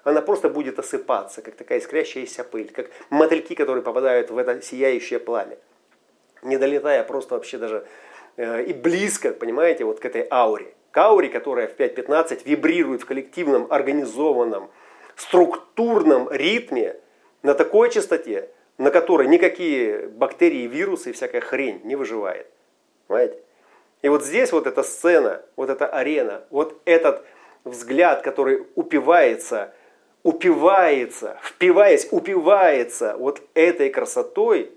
она 0.04 0.22
просто 0.22 0.50
будет 0.50 0.78
осыпаться, 0.78 1.42
как 1.42 1.56
такая 1.56 1.80
искрящаяся 1.80 2.44
пыль, 2.44 2.72
как 2.72 2.92
мотыльки, 3.10 3.56
которые 3.56 3.82
попадают 3.84 4.30
в 4.30 4.38
это 4.38 4.62
сияющее 4.62 5.20
пламя. 5.20 5.58
Не 6.44 6.58
долетая 6.58 7.04
просто 7.04 7.36
вообще 7.36 7.58
даже 7.58 7.86
э, 8.38 8.64
и 8.64 8.74
близко, 8.74 9.32
понимаете, 9.32 9.86
вот 9.86 10.00
к 10.00 10.06
этой 10.06 10.28
ауре. 10.30 10.74
К 10.92 10.98
ауре, 10.98 11.30
которая 11.30 11.68
в 11.68 11.76
5.15 11.76 12.42
вибрирует 12.46 13.02
в 13.02 13.06
коллективном, 13.06 13.68
организованном, 13.70 14.70
структурном 15.16 16.30
ритме, 16.32 16.98
на 17.42 17.54
такой 17.54 17.92
частоте, 17.92 18.50
на 18.78 18.92
которой 18.92 19.28
никакие 19.28 20.08
бактерии, 20.08 20.68
вирусы 20.68 21.12
и 21.12 21.14
всякая 21.14 21.42
хрень 21.42 21.82
не 21.84 21.96
выживает. 21.96 22.48
Понимаете? 23.08 23.40
И 24.02 24.10
вот 24.10 24.24
здесь 24.24 24.52
вот 24.52 24.68
эта 24.68 24.84
сцена, 24.84 25.42
вот 25.56 25.70
эта 25.70 25.88
арена, 25.88 26.44
вот 26.50 26.82
этот 26.86 27.26
взгляд, 27.64 28.22
который 28.22 28.66
упивается, 28.76 29.74
упивается, 30.24 31.38
впиваясь, 31.44 32.08
упивается 32.12 33.16
вот 33.18 33.42
этой 33.54 33.90
красотой, 33.90 34.72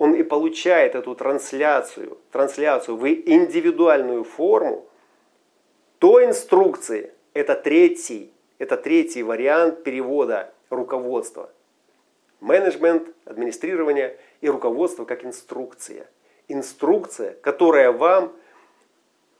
он 0.00 0.14
и 0.14 0.24
получает 0.24 0.96
эту 0.96 1.14
трансляцию, 1.14 2.18
трансляцию 2.32 2.96
в 2.96 3.06
индивидуальную 3.06 4.24
форму 4.24 4.86
той 6.00 6.24
инструкции, 6.24 7.12
это 7.34 7.54
третий 7.54 8.32
это 8.60 8.76
третий 8.76 9.22
вариант 9.22 9.82
перевода 9.84 10.52
руководства. 10.68 11.50
Менеджмент, 12.40 13.08
администрирование 13.24 14.18
и 14.42 14.50
руководство 14.50 15.06
как 15.06 15.24
инструкция. 15.24 16.06
Инструкция, 16.46 17.32
которая 17.40 17.90
вам 17.90 18.32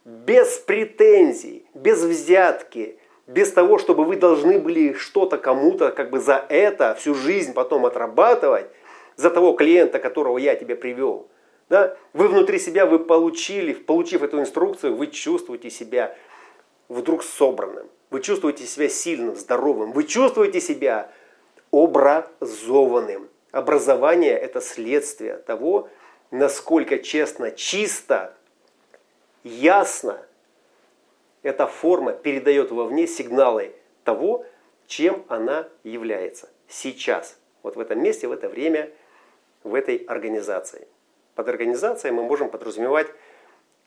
без 0.07 0.57
претензий, 0.59 1.67
без 1.75 2.03
взятки, 2.03 2.99
без 3.27 3.53
того, 3.53 3.77
чтобы 3.77 4.05
вы 4.05 4.17
должны 4.17 4.59
были 4.59 4.95
что-то 4.95 5.37
кому-то 5.37 5.91
как 5.93 6.09
бы 6.09 6.19
за 6.19 6.43
это 6.49 6.95
всю 6.95 7.15
жизнь 7.15 7.53
потом 7.53 7.85
отрабатывать, 7.85 8.69
за 9.17 9.31
того 9.31 9.53
клиента, 9.53 9.99
которого 9.99 10.39
я 10.39 10.55
тебе 10.55 10.77
привел. 10.77 11.29
Да? 11.69 11.97
Вы 12.13 12.29
внутри 12.29 12.59
себя, 12.59 12.87
вы 12.87 12.99
получили, 12.99 13.73
получив 13.73 14.23
эту 14.23 14.41
инструкцию, 14.41 14.97
вы 14.97 15.07
чувствуете 15.07 15.71
себя 15.71 16.17
вдруг 16.89 17.23
собранным. 17.23 17.89
Вы 18.11 18.21
чувствуете 18.21 18.67
себя 18.67 18.89
сильным, 18.89 19.37
здоровым. 19.37 19.93
Вы 19.93 20.05
чувствуете 20.05 20.61
себя 20.61 21.13
образованным. 21.71 23.29
Образование– 23.53 24.37
это 24.39 24.61
следствие 24.61 25.37
того, 25.37 25.89
насколько 26.31 26.99
честно, 26.99 27.51
чисто, 27.51 28.35
ясно 29.45 30.21
эта 31.43 31.67
форма 31.67 32.13
передает 32.13 32.71
вовне 32.71 33.07
сигналы 33.07 33.73
того, 34.05 34.45
чем 34.87 35.25
она 35.29 35.69
является 35.85 36.49
сейчас. 36.69 37.39
Вот 37.63 37.77
в 37.77 37.81
этом 37.81 38.03
месте, 38.03 38.29
в 38.29 38.33
это 38.33 38.49
время, 38.49 38.91
в 39.65 39.75
этой 39.75 39.97
организации. 39.97 40.89
Под 41.35 41.49
организацией 41.49 42.13
мы 42.13 42.23
можем 42.23 42.51
подразумевать 42.51 43.09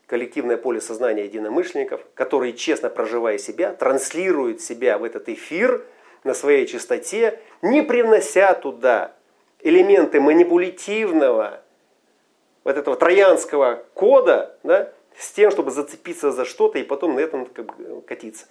коллективное 0.07 0.57
поле 0.57 0.81
сознания 0.81 1.25
единомышленников, 1.25 2.01
которые, 2.13 2.53
честно 2.53 2.89
проживая 2.89 3.37
себя, 3.37 3.73
транслируют 3.73 4.61
себя 4.61 4.97
в 4.97 5.03
этот 5.03 5.29
эфир 5.29 5.83
на 6.23 6.33
своей 6.33 6.67
частоте, 6.67 7.39
не 7.61 7.81
привнося 7.81 8.53
туда 8.53 9.15
элементы 9.59 10.19
манипулятивного, 10.19 11.61
вот 12.63 12.77
этого 12.77 12.95
троянского 12.95 13.83
кода, 13.93 14.57
да, 14.63 14.91
с 15.17 15.31
тем, 15.31 15.51
чтобы 15.51 15.71
зацепиться 15.71 16.31
за 16.31 16.45
что-то 16.45 16.79
и 16.79 16.83
потом 16.83 17.15
на 17.15 17.19
этом 17.19 17.45
бы, 17.45 18.01
катиться. 18.01 18.45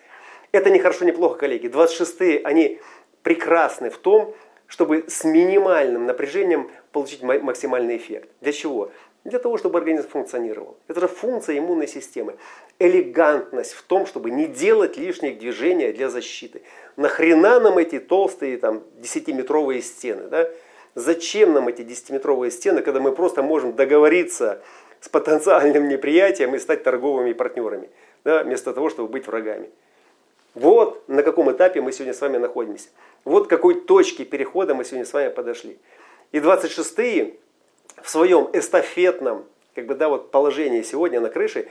Это 0.52 0.70
не 0.70 0.78
хорошо, 0.78 1.04
не 1.04 1.12
плохо, 1.12 1.38
коллеги. 1.38 1.66
26-е, 1.66 2.40
они 2.44 2.80
прекрасны 3.22 3.90
в 3.90 3.98
том, 3.98 4.34
чтобы 4.72 5.04
с 5.06 5.22
минимальным 5.24 6.06
напряжением 6.06 6.70
получить 6.92 7.22
максимальный 7.22 7.98
эффект. 7.98 8.30
Для 8.40 8.52
чего? 8.52 8.90
Для 9.22 9.38
того, 9.38 9.58
чтобы 9.58 9.78
организм 9.78 10.08
функционировал. 10.08 10.78
Это 10.88 11.00
же 11.00 11.08
функция 11.08 11.58
иммунной 11.58 11.86
системы. 11.86 12.36
Элегантность 12.78 13.74
в 13.74 13.82
том, 13.82 14.06
чтобы 14.06 14.30
не 14.30 14.46
делать 14.46 14.96
лишних 14.96 15.38
движений 15.38 15.92
для 15.92 16.08
защиты. 16.08 16.62
Нахрена 16.96 17.60
нам 17.60 17.76
эти 17.76 17.98
толстые 17.98 18.56
там, 18.56 18.82
10-метровые 19.02 19.82
стены? 19.82 20.28
Да? 20.28 20.48
Зачем 20.94 21.52
нам 21.52 21.68
эти 21.68 21.82
10-метровые 21.82 22.50
стены, 22.50 22.80
когда 22.80 22.98
мы 22.98 23.12
просто 23.12 23.42
можем 23.42 23.74
договориться 23.74 24.62
с 25.00 25.08
потенциальным 25.10 25.86
неприятием 25.88 26.54
и 26.54 26.58
стать 26.58 26.82
торговыми 26.82 27.34
партнерами, 27.34 27.90
да, 28.24 28.42
вместо 28.42 28.72
того, 28.72 28.88
чтобы 28.88 29.10
быть 29.10 29.26
врагами? 29.26 29.68
Вот 30.54 31.08
на 31.08 31.22
каком 31.22 31.50
этапе 31.50 31.80
мы 31.80 31.92
сегодня 31.92 32.14
с 32.14 32.20
вами 32.20 32.36
находимся. 32.36 32.88
Вот 33.24 33.46
к 33.46 33.50
какой 33.50 33.80
точке 33.80 34.24
перехода 34.24 34.74
мы 34.74 34.84
сегодня 34.84 35.06
с 35.06 35.12
вами 35.12 35.30
подошли. 35.30 35.78
И 36.32 36.38
26-е 36.38 37.36
в 38.02 38.08
своем 38.08 38.48
эстафетном 38.52 39.46
как 39.74 39.86
бы, 39.86 39.94
да, 39.94 40.08
вот 40.08 40.30
положении 40.30 40.82
сегодня 40.82 41.20
на 41.20 41.30
крыше, 41.30 41.68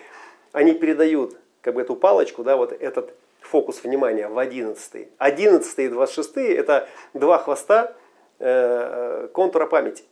они 0.52 0.74
передают 0.74 1.38
как 1.62 1.76
бы 1.76 1.82
эту 1.82 1.96
палочку, 1.96 2.44
да, 2.44 2.58
вот 2.58 2.72
этот 2.72 3.14
фокус 3.42 3.84
внимания 3.84 4.28
в 4.28 4.38
11. 4.38 5.08
11 5.18 5.80
и 5.80 5.88
26 5.88 6.38
это 6.38 6.88
два 7.14 7.38
хвоста 7.38 7.94
э, 8.40 9.28
контура 9.34 9.68
памяти, 9.68 10.04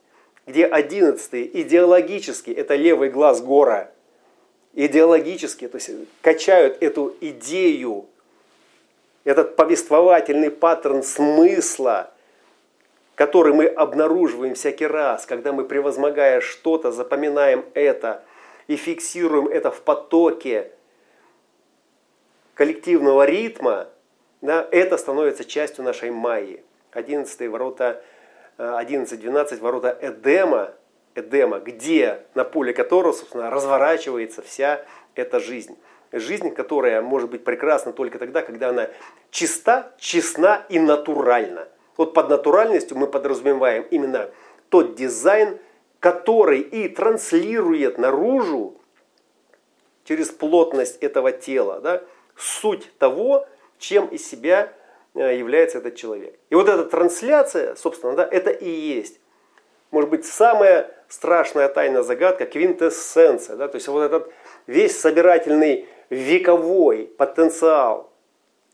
где 0.45 0.65
11 0.65 1.51
идеологически 1.53 2.51
это 2.51 2.75
левый 2.75 3.09
глаз 3.09 3.41
гора, 3.41 3.91
идеологически, 4.73 5.67
то 5.67 5.77
есть 5.77 5.91
качают 6.21 6.77
эту 6.81 7.15
идею, 7.21 8.05
этот 9.23 9.55
повествовательный 9.55 10.49
паттерн 10.49 11.03
смысла, 11.03 12.11
который 13.15 13.53
мы 13.53 13.65
обнаруживаем 13.65 14.55
всякий 14.55 14.87
раз, 14.87 15.25
когда 15.25 15.51
мы, 15.51 15.65
превозмогая 15.65 16.41
что-то, 16.41 16.91
запоминаем 16.91 17.65
это 17.73 18.23
и 18.67 18.75
фиксируем 18.75 19.47
это 19.47 19.71
в 19.71 19.81
потоке 19.81 20.71
коллективного 22.53 23.25
ритма, 23.25 23.87
да, 24.41 24.67
это 24.71 24.97
становится 24.97 25.43
частью 25.43 25.83
нашей 25.83 26.11
майи. 26.11 26.63
11 26.91 27.49
ворота, 27.49 28.01
11-12 28.57 29.53
э, 29.53 29.57
ворота 29.57 29.97
Эдема, 30.01 30.71
Эдема, 31.15 31.59
где, 31.59 32.21
на 32.35 32.43
поле 32.43 32.73
которого, 32.73 33.13
собственно, 33.13 33.49
разворачивается 33.49 34.41
вся 34.41 34.85
эта 35.15 35.39
жизнь. 35.39 35.77
Жизнь, 36.11 36.51
которая 36.51 37.01
может 37.01 37.29
быть 37.29 37.43
прекрасна 37.43 37.93
только 37.93 38.17
тогда, 38.17 38.41
когда 38.41 38.69
она 38.69 38.89
чиста, 39.29 39.93
честна 39.99 40.65
и 40.69 40.79
натуральна. 40.79 41.67
Вот 41.97 42.13
под 42.13 42.29
натуральностью 42.29 42.97
мы 42.97 43.07
подразумеваем 43.07 43.85
именно 43.91 44.31
тот 44.69 44.95
дизайн, 44.95 45.59
который 45.99 46.61
и 46.61 46.87
транслирует 46.87 47.97
наружу 47.97 48.75
через 50.05 50.29
плотность 50.29 50.97
этого 50.97 51.31
тела, 51.31 51.79
да, 51.81 52.03
суть 52.35 52.89
того, 52.97 53.47
чем 53.77 54.07
из 54.07 54.27
себя 54.27 54.73
э, 55.13 55.37
является 55.37 55.77
этот 55.77 55.95
человек. 55.95 56.39
И 56.49 56.55
вот 56.55 56.69
эта 56.69 56.85
трансляция, 56.85 57.75
собственно, 57.75 58.15
да, 58.15 58.27
это 58.29 58.49
и 58.49 58.69
есть, 58.69 59.19
может 59.91 60.09
быть, 60.09 60.25
самая 60.25 60.91
страшная 61.07 61.67
тайна 61.67 62.03
загадка, 62.03 62.45
квинтэссенция. 62.45 63.55
Да, 63.55 63.67
то 63.67 63.75
есть 63.75 63.87
вот 63.87 64.01
этот 64.01 64.31
весь 64.67 64.99
собирательный 64.99 65.87
вековой 66.09 67.05
потенциал 67.17 68.11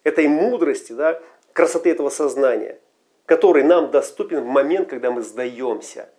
этой 0.04 0.28
мудрости, 0.28 0.94
да, 0.94 1.22
красоты 1.54 1.92
этого 1.92 2.10
сознания, 2.10 2.80
который 3.26 3.64
нам 3.64 3.92
доступен 3.92 4.42
в 4.42 4.48
момент, 4.48 4.90
когда 4.90 5.12
мы 5.12 5.22
сдаемся, 5.22 6.10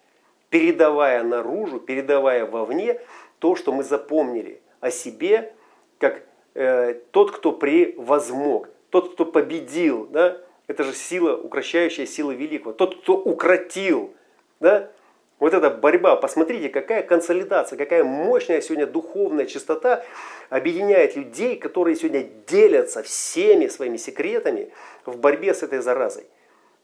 передавая 0.50 1.22
наружу, 1.22 1.80
передавая 1.80 2.46
вовне 2.46 3.00
то, 3.38 3.54
что 3.54 3.72
мы 3.72 3.84
запомнили 3.84 4.60
о 4.80 4.90
себе, 4.90 5.54
как 5.98 6.22
Э, 6.58 6.94
тот, 7.10 7.32
кто 7.32 7.52
превозмог, 7.52 8.70
тот, 8.88 9.12
кто 9.12 9.26
победил, 9.26 10.06
да, 10.06 10.38
это 10.68 10.84
же 10.84 10.94
сила, 10.94 11.36
укращающая 11.36 12.06
сила 12.06 12.30
великого, 12.30 12.72
тот, 12.72 13.02
кто 13.02 13.18
укротил, 13.18 14.14
да, 14.58 14.90
вот 15.38 15.52
эта 15.52 15.68
борьба, 15.68 16.16
посмотрите, 16.16 16.70
какая 16.70 17.02
консолидация, 17.02 17.76
какая 17.76 18.04
мощная 18.04 18.62
сегодня 18.62 18.86
духовная 18.86 19.44
чистота 19.44 20.02
объединяет 20.48 21.14
людей, 21.14 21.56
которые 21.56 21.96
сегодня 21.96 22.26
делятся 22.46 23.02
всеми 23.02 23.66
своими 23.66 23.98
секретами 23.98 24.72
в 25.04 25.18
борьбе 25.18 25.52
с 25.52 25.62
этой 25.62 25.80
заразой. 25.80 26.26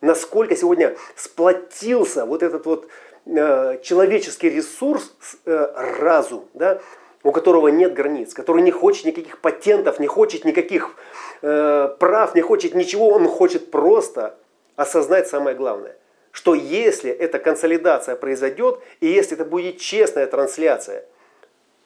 Насколько 0.03 0.55
сегодня 0.57 0.97
сплотился 1.17 2.27
вот 2.27 2.43
этот 2.43 2.67
вот 2.67 2.89
э, 3.25 3.79
человеческий 3.83 4.51
ресурс, 4.51 5.15
э, 5.47 5.73
разум, 5.99 6.45
да, 6.53 6.81
у 7.23 7.33
которого 7.33 7.69
нет 7.69 7.95
границ, 7.95 8.35
который 8.35 8.63
не 8.63 8.73
хочет 8.73 9.07
никаких 9.07 9.41
патентов, 9.41 9.99
не 9.99 10.09
хочет 10.09 10.45
никаких 10.45 10.97
э, 11.41 11.89
прав, 11.99 12.35
не 12.35 12.43
хочет 12.43 12.75
ничего, 12.75 13.09
он 13.09 13.29
хочет 13.29 13.71
просто 13.71 14.37
осознать 14.77 15.29
самое 15.29 15.57
главное, 15.57 15.97
что 16.33 16.55
если 16.55 17.11
эта 17.11 17.39
консолидация 17.39 18.17
произойдет, 18.17 18.81
и 19.01 19.07
если 19.07 19.35
это 19.35 19.45
будет 19.45 19.79
честная 19.79 20.27
трансляция, 20.27 21.05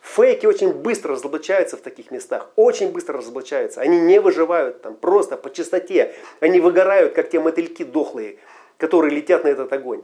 фейки 0.01 0.47
очень 0.47 0.73
быстро 0.73 1.13
разоблачаются 1.13 1.77
в 1.77 1.81
таких 1.81 2.11
местах, 2.11 2.51
очень 2.57 2.91
быстро 2.91 3.19
разоблачаются, 3.19 3.81
они 3.83 4.01
не 4.01 4.19
выживают 4.21 4.81
там 4.83 4.95
просто 4.95 5.37
по 5.37 5.53
чистоте, 5.53 6.15
они 6.41 6.61
выгорают, 6.61 7.13
как 7.13 7.29
те 7.29 7.41
мотыльки 7.41 7.85
дохлые, 7.85 8.39
которые 8.79 9.15
летят 9.15 9.45
на 9.45 9.49
этот 9.49 9.73
огонь. 9.73 10.03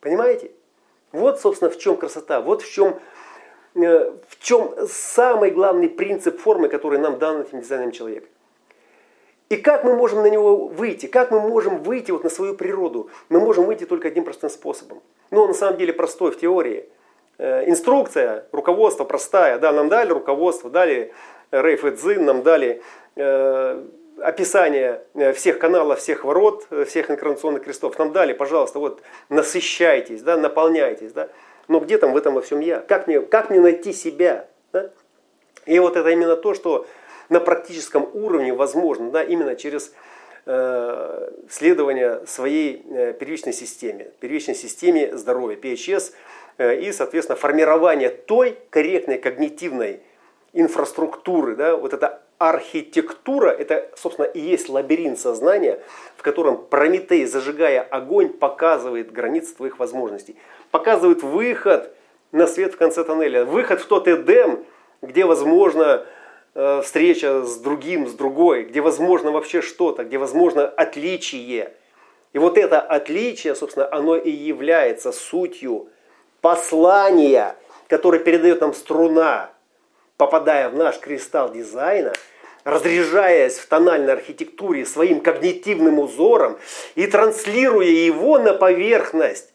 Понимаете? 0.00 0.52
Вот, 1.12 1.40
собственно, 1.40 1.70
в 1.70 1.78
чем 1.78 1.96
красота, 1.96 2.40
вот 2.40 2.62
в 2.62 2.72
чем 2.72 2.98
Э, 3.74 4.12
в 4.28 4.38
чем 4.42 4.74
самый 4.86 5.50
главный 5.50 5.88
принцип 5.88 6.38
формы, 6.38 6.68
который 6.68 6.98
нам 6.98 7.18
дан 7.18 7.40
этим 7.40 7.60
дизайном 7.60 7.90
человека. 7.90 8.26
И 9.52 9.58
как 9.58 9.84
мы 9.84 9.94
можем 9.94 10.22
на 10.22 10.30
него 10.30 10.56
выйти? 10.66 11.04
Как 11.04 11.30
мы 11.30 11.38
можем 11.38 11.82
выйти 11.82 12.10
вот 12.10 12.24
на 12.24 12.30
свою 12.30 12.54
природу? 12.54 13.10
Мы 13.28 13.38
можем 13.38 13.66
выйти 13.66 13.84
только 13.84 14.08
одним 14.08 14.24
простым 14.24 14.48
способом. 14.48 15.02
Но 15.30 15.42
он 15.42 15.48
на 15.48 15.54
самом 15.54 15.76
деле 15.76 15.92
простой 15.92 16.30
в 16.30 16.38
теории. 16.38 16.88
Э, 17.36 17.68
инструкция, 17.68 18.46
руководство 18.50 19.04
простая. 19.04 19.58
Да, 19.58 19.70
нам 19.72 19.90
дали 19.90 20.08
руководство, 20.08 20.70
дали 20.70 21.12
Рейф 21.50 21.84
Эдзин, 21.84 22.24
нам 22.24 22.42
дали 22.42 22.80
э, 23.16 23.84
описание 24.22 25.02
всех 25.34 25.58
каналов, 25.58 25.98
всех 25.98 26.24
ворот, 26.24 26.66
всех 26.88 27.10
инкарнационных 27.10 27.62
крестов. 27.62 27.98
Нам 27.98 28.10
дали, 28.10 28.32
пожалуйста, 28.32 28.78
вот 28.78 29.02
насыщайтесь, 29.28 30.22
да, 30.22 30.38
наполняйтесь. 30.38 31.12
Да. 31.12 31.28
Но 31.68 31.78
где 31.80 31.98
там 31.98 32.14
в 32.14 32.16
этом 32.16 32.32
во 32.32 32.40
всем 32.40 32.60
я? 32.60 32.80
Как 32.80 33.06
мне, 33.06 33.20
как 33.20 33.50
мне 33.50 33.60
найти 33.60 33.92
себя? 33.92 34.46
Да? 34.72 34.88
И 35.66 35.78
вот 35.78 35.98
это 35.98 36.08
именно 36.08 36.36
то, 36.36 36.54
что 36.54 36.86
на 37.32 37.40
практическом 37.40 38.08
уровне 38.12 38.52
возможно, 38.52 39.10
да, 39.10 39.22
именно 39.22 39.56
через 39.56 39.92
э, 40.46 41.30
следование 41.50 42.26
своей 42.26 42.84
э, 42.88 43.12
первичной 43.14 43.52
системе, 43.52 44.12
первичной 44.20 44.54
системе 44.54 45.16
здоровья, 45.16 45.56
PHS, 45.56 46.12
э, 46.58 46.80
и, 46.80 46.92
соответственно, 46.92 47.36
формирование 47.36 48.10
той 48.10 48.58
корректной 48.70 49.18
когнитивной 49.18 50.00
инфраструктуры, 50.52 51.56
да, 51.56 51.76
вот 51.76 51.94
эта 51.94 52.22
архитектура, 52.38 53.50
это, 53.50 53.90
собственно, 53.96 54.26
и 54.26 54.40
есть 54.40 54.68
лабиринт 54.68 55.18
сознания, 55.18 55.80
в 56.16 56.22
котором 56.22 56.64
Прометей, 56.66 57.24
зажигая 57.24 57.80
огонь, 57.80 58.28
показывает 58.28 59.12
границы 59.12 59.54
твоих 59.54 59.78
возможностей 59.78 60.36
показывают 60.72 61.22
выход 61.22 61.94
на 62.32 62.48
свет 62.48 62.74
в 62.74 62.78
конце 62.78 63.04
тоннеля, 63.04 63.44
выход 63.44 63.80
в 63.80 63.86
тот 63.86 64.08
Эдем, 64.08 64.64
где 65.02 65.24
возможно 65.24 66.04
встреча 66.54 67.42
с 67.44 67.56
другим, 67.56 68.06
с 68.06 68.12
другой, 68.12 68.64
где 68.64 68.80
возможно 68.80 69.30
вообще 69.30 69.62
что-то, 69.62 70.04
где 70.04 70.18
возможно 70.18 70.66
отличие. 70.66 71.72
И 72.32 72.38
вот 72.38 72.58
это 72.58 72.80
отличие, 72.80 73.54
собственно, 73.54 73.88
оно 73.92 74.16
и 74.16 74.30
является 74.30 75.12
сутью 75.12 75.88
послания, 76.40 77.56
которое 77.88 78.18
передает 78.18 78.60
нам 78.60 78.74
струна, 78.74 79.50
попадая 80.16 80.68
в 80.68 80.74
наш 80.74 80.98
кристалл 80.98 81.50
дизайна, 81.52 82.12
разряжаясь 82.64 83.58
в 83.58 83.66
тональной 83.66 84.12
архитектуре 84.12 84.86
своим 84.86 85.20
когнитивным 85.20 85.98
узором 85.98 86.58
и 86.94 87.06
транслируя 87.06 87.86
его 87.86 88.38
на 88.38 88.52
поверхность 88.52 89.52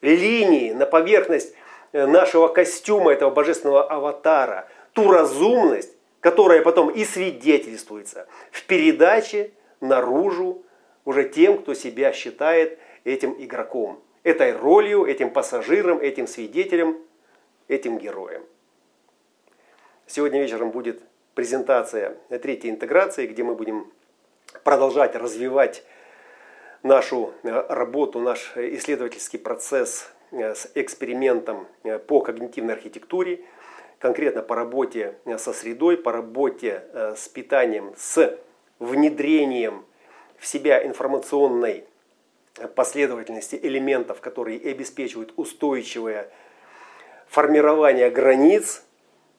линии, 0.00 0.72
на 0.72 0.86
поверхность 0.86 1.54
э, 1.92 2.06
нашего 2.06 2.48
костюма, 2.48 3.12
этого 3.12 3.30
божественного 3.30 3.84
аватара, 3.84 4.68
ту 4.94 5.10
разумность, 5.10 5.94
которая 6.20 6.62
потом 6.62 6.88
и 6.88 7.04
свидетельствуется 7.04 8.26
в 8.50 8.64
передаче 8.64 9.50
наружу 9.80 10.64
уже 11.04 11.28
тем, 11.28 11.58
кто 11.58 11.74
себя 11.74 12.12
считает 12.12 12.78
этим 13.04 13.34
игроком, 13.38 14.02
этой 14.22 14.56
ролью, 14.56 15.04
этим 15.04 15.30
пассажиром, 15.30 15.98
этим 16.00 16.26
свидетелем, 16.26 16.96
этим 17.68 17.98
героем. 17.98 18.42
Сегодня 20.06 20.40
вечером 20.40 20.70
будет 20.70 21.02
презентация 21.34 22.16
третьей 22.42 22.70
интеграции, 22.70 23.26
где 23.26 23.42
мы 23.42 23.54
будем 23.54 23.92
продолжать 24.62 25.16
развивать 25.16 25.82
нашу 26.82 27.32
э, 27.42 27.66
работу, 27.68 28.20
наш 28.20 28.52
исследовательский 28.56 29.38
процесс 29.38 30.10
э, 30.30 30.54
с 30.54 30.70
экспериментом 30.74 31.66
э, 31.82 31.98
по 31.98 32.20
когнитивной 32.20 32.74
архитектуре, 32.74 33.40
конкретно 34.04 34.42
по 34.42 34.54
работе 34.54 35.16
со 35.38 35.54
средой, 35.54 35.96
по 35.96 36.12
работе 36.12 36.82
с 37.16 37.26
питанием, 37.26 37.94
с 37.96 38.38
внедрением 38.78 39.86
в 40.36 40.46
себя 40.46 40.84
информационной 40.86 41.86
последовательности 42.74 43.58
элементов, 43.62 44.20
которые 44.20 44.60
обеспечивают 44.60 45.32
устойчивое 45.36 46.28
формирование 47.28 48.10
границ 48.10 48.84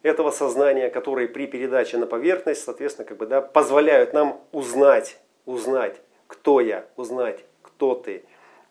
этого 0.01 0.31
сознания, 0.31 0.89
которые 0.89 1.27
при 1.27 1.45
передаче 1.45 1.99
на 1.99 2.07
поверхность, 2.07 2.63
соответственно, 2.63 3.07
как 3.07 3.17
бы, 3.17 3.27
да, 3.27 3.41
позволяют 3.41 4.13
нам 4.13 4.41
узнать, 4.51 5.19
узнать, 5.45 6.01
кто 6.25 6.59
я, 6.59 6.87
узнать, 6.95 7.45
кто 7.61 7.93
ты, 7.93 8.23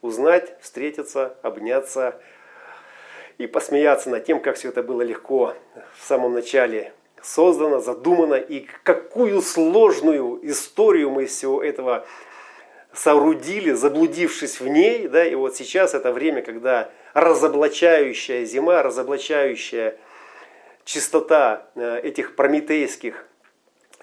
узнать, 0.03 0.57
встретиться, 0.61 1.37
обняться 1.43 2.21
и 3.39 3.47
посмеяться 3.47 4.11
над 4.11 4.25
тем, 4.25 4.41
как 4.41 4.57
все 4.57 4.69
это 4.69 4.83
было 4.83 5.03
легко 5.03 5.55
в 5.99 6.07
самом 6.07 6.35
начале 6.35 6.93
создано, 7.23 7.81
задумано 7.81 8.35
и 8.35 8.67
какую 8.83 9.41
сложную 9.43 10.39
историю 10.49 11.11
мы 11.11 11.25
из 11.25 11.31
всего 11.31 11.63
этого 11.63 12.07
соорудили, 12.93 13.73
заблудившись 13.73 14.61
в 14.61 14.69
ней. 14.69 15.09
Да, 15.09 15.25
и 15.25 15.35
вот 15.35 15.57
сейчас 15.57 15.95
это 15.95 16.13
время, 16.13 16.43
когда 16.43 16.91
разоблачающая 17.13 18.45
зима, 18.45 18.83
разоблачающая 18.83 19.97
чистота 20.85 21.67
э, 21.75 22.01
этих 22.03 22.37
прометейских 22.37 23.27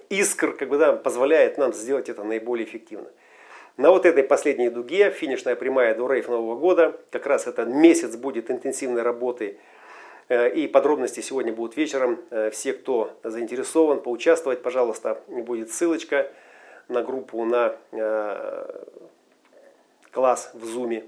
искр 0.09 0.53
как 0.53 0.69
бы, 0.69 0.77
да, 0.77 0.93
позволяет 0.93 1.57
нам 1.57 1.73
сделать 1.73 2.09
это 2.09 2.23
наиболее 2.23 2.67
эффективно. 2.67 3.07
На 3.77 3.89
вот 3.91 4.05
этой 4.05 4.23
последней 4.23 4.69
дуге, 4.69 5.11
финишная 5.11 5.55
прямая 5.55 5.95
до 5.95 6.07
рейф 6.11 6.27
Нового 6.27 6.59
года, 6.59 6.99
как 7.09 7.25
раз 7.25 7.47
это 7.47 7.65
месяц 7.65 8.15
будет 8.15 8.51
интенсивной 8.51 9.01
работы 9.01 9.57
Э, 10.31 10.49
и 10.49 10.65
подробности 10.65 11.19
сегодня 11.19 11.51
будут 11.51 11.75
вечером. 11.75 12.21
Э, 12.29 12.49
все, 12.51 12.71
кто 12.71 13.11
заинтересован 13.21 13.99
поучаствовать, 13.99 14.61
пожалуйста, 14.61 15.21
будет 15.27 15.73
ссылочка 15.73 16.31
на 16.87 17.03
группу, 17.03 17.43
на 17.43 17.75
э, 17.91 18.83
класс 20.11 20.51
в 20.53 20.63
Zoom. 20.63 21.03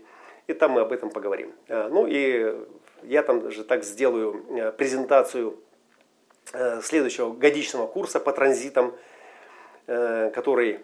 И 0.47 0.53
там 0.53 0.71
мы 0.71 0.81
об 0.81 0.91
этом 0.91 1.09
поговорим. 1.09 1.53
Ну 1.69 2.05
и 2.05 2.53
я 3.03 3.23
там 3.23 3.49
же 3.49 3.63
так 3.63 3.85
сделаю 3.85 4.73
презентацию 4.77 5.57
следующего 6.81 7.31
годичного 7.31 7.87
курса 7.87 8.19
по 8.19 8.33
транзитам, 8.33 8.93
который 9.85 10.79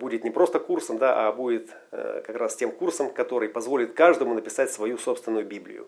будет 0.00 0.24
не 0.24 0.30
просто 0.30 0.58
курсом, 0.58 0.98
да, 0.98 1.28
а 1.28 1.32
будет 1.32 1.70
как 1.90 2.36
раз 2.36 2.56
тем 2.56 2.72
курсом, 2.72 3.10
который 3.10 3.48
позволит 3.48 3.92
каждому 3.92 4.34
написать 4.34 4.72
свою 4.72 4.98
собственную 4.98 5.46
Библию. 5.46 5.86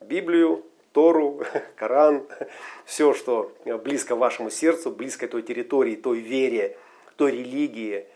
Библию 0.00 0.64
Тору, 0.94 1.42
Коран, 1.76 2.26
все, 2.86 3.12
что 3.12 3.52
близко 3.84 4.16
вашему 4.16 4.48
сердцу, 4.48 4.90
близко 4.90 5.28
той 5.28 5.42
территории, 5.42 5.96
той 5.96 6.20
вере, 6.20 6.76
той 7.16 7.32
религии, 7.32 8.06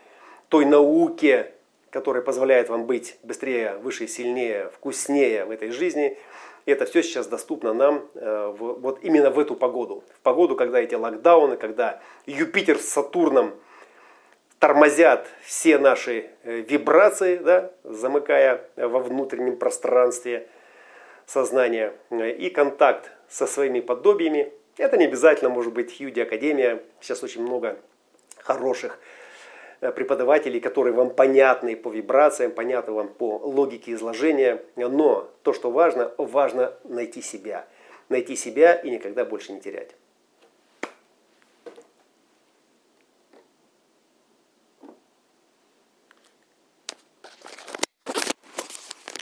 той 0.47 0.65
науке, 0.65 1.51
которая 1.91 2.23
позволяет 2.23 2.69
вам 2.69 2.85
быть 2.85 3.19
быстрее, 3.21 3.75
выше, 3.83 4.07
сильнее, 4.07 4.69
вкуснее 4.73 5.45
в 5.45 5.51
этой 5.51 5.71
жизни. 5.71 6.17
И 6.65 6.71
это 6.71 6.85
все 6.85 7.03
сейчас 7.03 7.27
доступно 7.27 7.73
нам 7.73 8.05
э, 8.15 8.53
вот 8.57 8.99
именно 9.03 9.29
в 9.29 9.39
эту 9.39 9.55
погоду. 9.55 10.03
В 10.13 10.19
погоду, 10.21 10.55
когда 10.55 10.79
эти 10.79 10.95
локдауны, 10.95 11.57
когда 11.57 12.01
Юпитер 12.25 12.77
с 12.77 12.85
Сатурном 12.85 13.53
тормозят 14.59 15.27
все 15.41 15.77
наши 15.77 16.29
э, 16.43 16.61
вибрации, 16.61 17.37
да, 17.37 17.71
замыкая 17.83 18.61
во 18.75 18.99
внутреннем 18.99 19.57
пространстве– 19.57 20.47
сознания 21.29 21.93
и 22.11 22.49
контакт 22.49 23.11
со 23.29 23.45
своими 23.45 23.79
подобиями. 23.79 24.51
Это 24.77 24.97
не 24.97 25.05
обязательно 25.05 25.49
может 25.49 25.73
быть 25.73 25.95
Хьюди 25.95 26.21
Академия. 26.21 26.81
Сейчас 26.99 27.21
очень 27.23 27.43
много 27.43 27.77
хороших 28.37 28.99
э, 29.81 29.91
преподавателей, 29.91 30.59
которые 30.59 30.93
вам 30.93 31.11
понятны 31.11 31.75
по 31.75 31.89
вибрациям, 31.91 32.51
понятны 32.51 32.93
вам 32.93 33.09
по 33.09 33.37
логике 33.37 33.93
изложения. 33.93 34.63
Но 34.75 35.29
то, 35.43 35.53
что 35.53 35.69
важно, 35.69 36.11
важно 36.17 36.73
найти 36.83 37.21
себя. 37.21 37.67
Найти 38.07 38.35
себя 38.35 38.73
и 38.73 38.89
никогда 38.89 39.25
больше 39.25 39.51
не 39.51 39.61
терять. 39.61 39.91